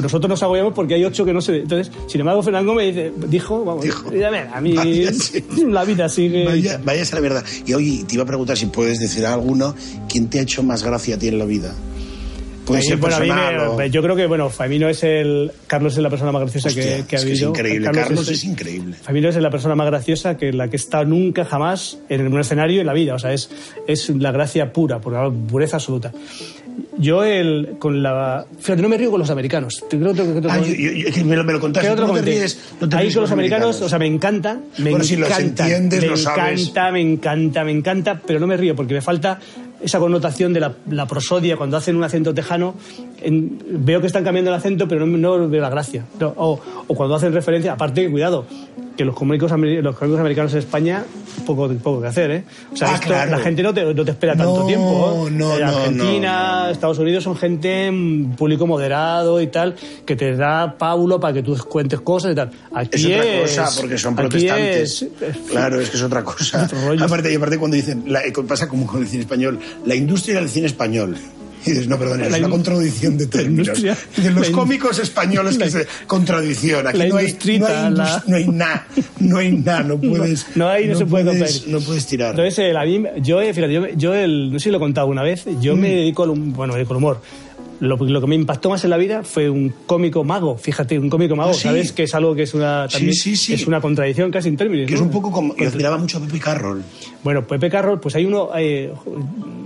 [0.00, 1.58] o nosotros nos agobiamos porque hay ocho que no se...
[1.58, 5.10] Entonces, sin embargo, Fernando me dice, dijo, vamos, "Mira, a ver, a mí Vaya,
[5.68, 6.44] la vida sigue...
[6.46, 7.44] Vaya, vaya a ser la verdad.
[7.66, 9.74] Y hoy te iba a preguntar si puedes decir a alguno
[10.08, 11.74] quién te ha hecho más gracia a ti en la vida.
[12.64, 15.50] Puede ser bueno, a mí personal me- o- Yo creo que, bueno, Famino es el...
[15.66, 17.48] Carlos es la persona más graciosa que, Hostia, que ha es que es habido.
[17.50, 17.90] increíble.
[17.90, 18.94] Carlos es increíble.
[19.02, 22.80] Famino es la persona más graciosa que la que está nunca jamás en un escenario
[22.80, 23.14] en la vida.
[23.14, 23.50] O sea, es,
[23.88, 26.12] es la gracia pura, por la pureza absoluta.
[26.98, 28.44] Yo el, con la...
[28.58, 29.82] Fíjate, no me río con los americanos.
[29.88, 30.12] Creo
[30.48, 31.86] Ah, yo- yo- me lo, me lo contaste.
[31.88, 34.06] ¿Qué otro no te ríes, no te Ahí ríes con los americanos, o sea, me
[34.06, 36.60] encanta, me Bueno, si los encanta, entiendes, me lo sabes.
[36.62, 39.38] encanta, me encanta, me encanta, pero no me río porque me falta
[39.82, 42.74] esa connotación de la, la prosodia cuando hacen un acento tejano.
[43.22, 46.04] en- veo que están cambiando el acento, pero no, no veo la gracia.
[46.18, 48.46] No, o, o cuando hacen referencia, aparte, cuidado,
[48.96, 51.04] que los cómicos, los cómicos americanos en España,
[51.46, 52.44] poco, poco que hacer, ¿eh?
[52.72, 53.30] O sea, Ah, esto, claro.
[53.32, 55.26] la gente no te, no te espera tanto tiempo.
[55.28, 55.30] ¿eh?
[55.32, 59.74] no, En no, Argentina, Estados Unidos son gente, mm, público moderado y tal,
[60.04, 62.50] que te da pábulo para que tú cuentes cosas y tal.
[62.74, 65.02] Aquí Es otra cosa, porque son protestantes.
[65.02, 65.08] es-
[65.50, 66.68] Claro, es que es otra cosa.
[67.00, 70.36] Aparte, y aparte cuando dicen, la- eh, pasa como con el cine español, la industria
[70.40, 71.16] del cine español.
[71.66, 73.82] Y dices, no, perdón, es La una contradicción de términos.
[73.82, 76.86] De los cómicos españoles que la- se contradicción.
[76.86, 78.86] Aquí no hay, no hay, la- no hay nada,
[79.18, 80.46] no hay nada, no puedes.
[80.56, 81.66] No, hay, no, se puede puedes-.
[81.66, 82.30] No puedes tirar.
[82.30, 84.80] Entonces, el, a mí, yo, eh, fíjate, yo, yo el, no sé si lo he
[84.80, 85.80] contado una vez, yo Mm.
[85.80, 87.20] me dedico al, bueno, me dedico al humor.
[87.80, 91.08] Lo, lo que me impactó más en la vida fue un cómico mago, fíjate, un
[91.08, 91.62] cómico mago, Ah, sí.
[91.62, 91.92] ¿sabes?
[91.92, 93.54] Que es algo que es una, también, sí, sí.
[93.54, 94.86] es una contradicción casi en términos.
[94.86, 95.56] que es un poco como.
[95.56, 96.82] Yo admiraba mucho a Pepe Carroll.
[97.24, 98.92] Bueno, Pepe Carroll, pues hay uno, eh,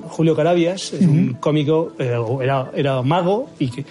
[0.09, 3.85] Julio Carabias, es un cómico, eh, era, era mago y que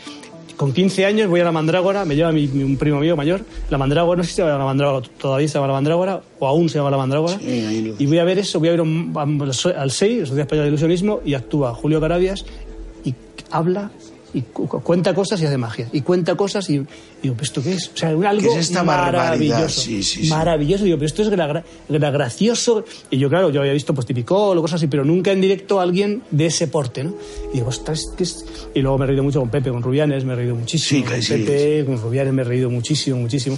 [0.56, 3.78] con 15 años voy a la Mandrágora, me lleva mi, un primo mío mayor, la
[3.78, 6.70] Mandrágora, no sé si se llama la Mandrágora, todavía se llama la Mandrágora o aún
[6.70, 10.20] se llama la Mandrágora, y voy a ver eso, voy a ver un- al 6,
[10.20, 12.46] Sociedad Española de Ilusionismo, y actúa Julio Carabias
[13.04, 13.16] y
[13.50, 13.92] habla
[14.34, 15.88] y cu- cu- cuenta cosas y hace magia.
[15.94, 16.86] Y cuenta cosas y, y
[17.22, 17.90] digo, ¿pero esto qué es?
[17.94, 19.82] O sea, algo ¿Qué es esta maravilloso.
[19.82, 20.30] Sí, sí, sí.
[20.30, 20.84] Maravilloso.
[20.86, 22.84] Digo, pero esto es gra- gra- gra- gracioso.
[23.10, 25.80] Y yo, claro, yo había visto pues típico o cosas así, pero nunca en directo
[25.80, 27.14] a alguien de ese porte, ¿no?
[27.52, 28.46] Y digo, ostras, ¿qué es?
[28.74, 31.02] Y luego me he reído mucho con Pepe, con Rubianes, me he reído muchísimo.
[31.02, 33.58] Sí, con Pepe, con Rubianes me he reído muchísimo, muchísimo.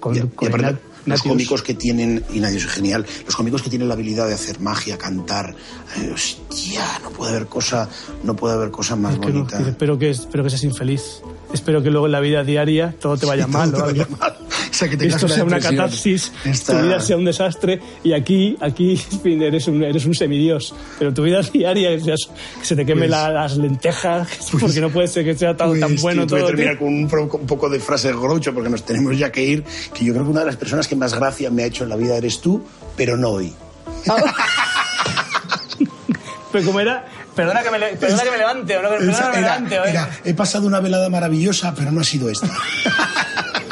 [0.00, 3.62] Con, Y con aparte, Ignat- los cómicos que tienen, y nadie es genial, los cómicos
[3.62, 5.54] que tienen la habilidad de hacer magia, cantar,
[5.96, 7.88] eh, hostia, no puede haber cosa,
[8.22, 9.58] no puede haber cosa más Que no, bonita.
[9.62, 11.20] que espero, que, espero que seas infeliz.
[11.54, 13.70] Espero que luego en la vida diaria todo te vaya Sí, mal.
[13.70, 13.86] todo ¿no?
[13.86, 14.36] te vaya mal.
[14.40, 18.12] O sea, que tengas Esto sea una catarsis, Está- tu vida sea un desastre y
[18.12, 20.74] aquí, aquí eres, un, eres un semidios.
[20.98, 22.28] Pero tu vida diaria, que, seas-
[22.58, 24.28] que se te quemen Pues- la- las lentejas,
[24.60, 26.48] porque no puede ser que sea tan, tan Pues, bueno tío, voy a todo.
[26.48, 26.86] terminar tío.
[26.86, 29.64] con un, un poco de frase groucho porque nos tenemos ya que ir.
[29.94, 31.90] Que yo creo que una de las personas que más gracia me ha hecho en
[31.90, 32.64] la vida eres tú,
[32.96, 33.52] pero no hoy.
[36.52, 37.04] Pero como era,
[37.34, 39.74] perdona que me, le- perdona que me levante, o no, perdona que me era- levante.
[39.76, 39.90] ¿eh?
[39.90, 42.48] era, he pasado una velada maravillosa, pero no ha sido esta.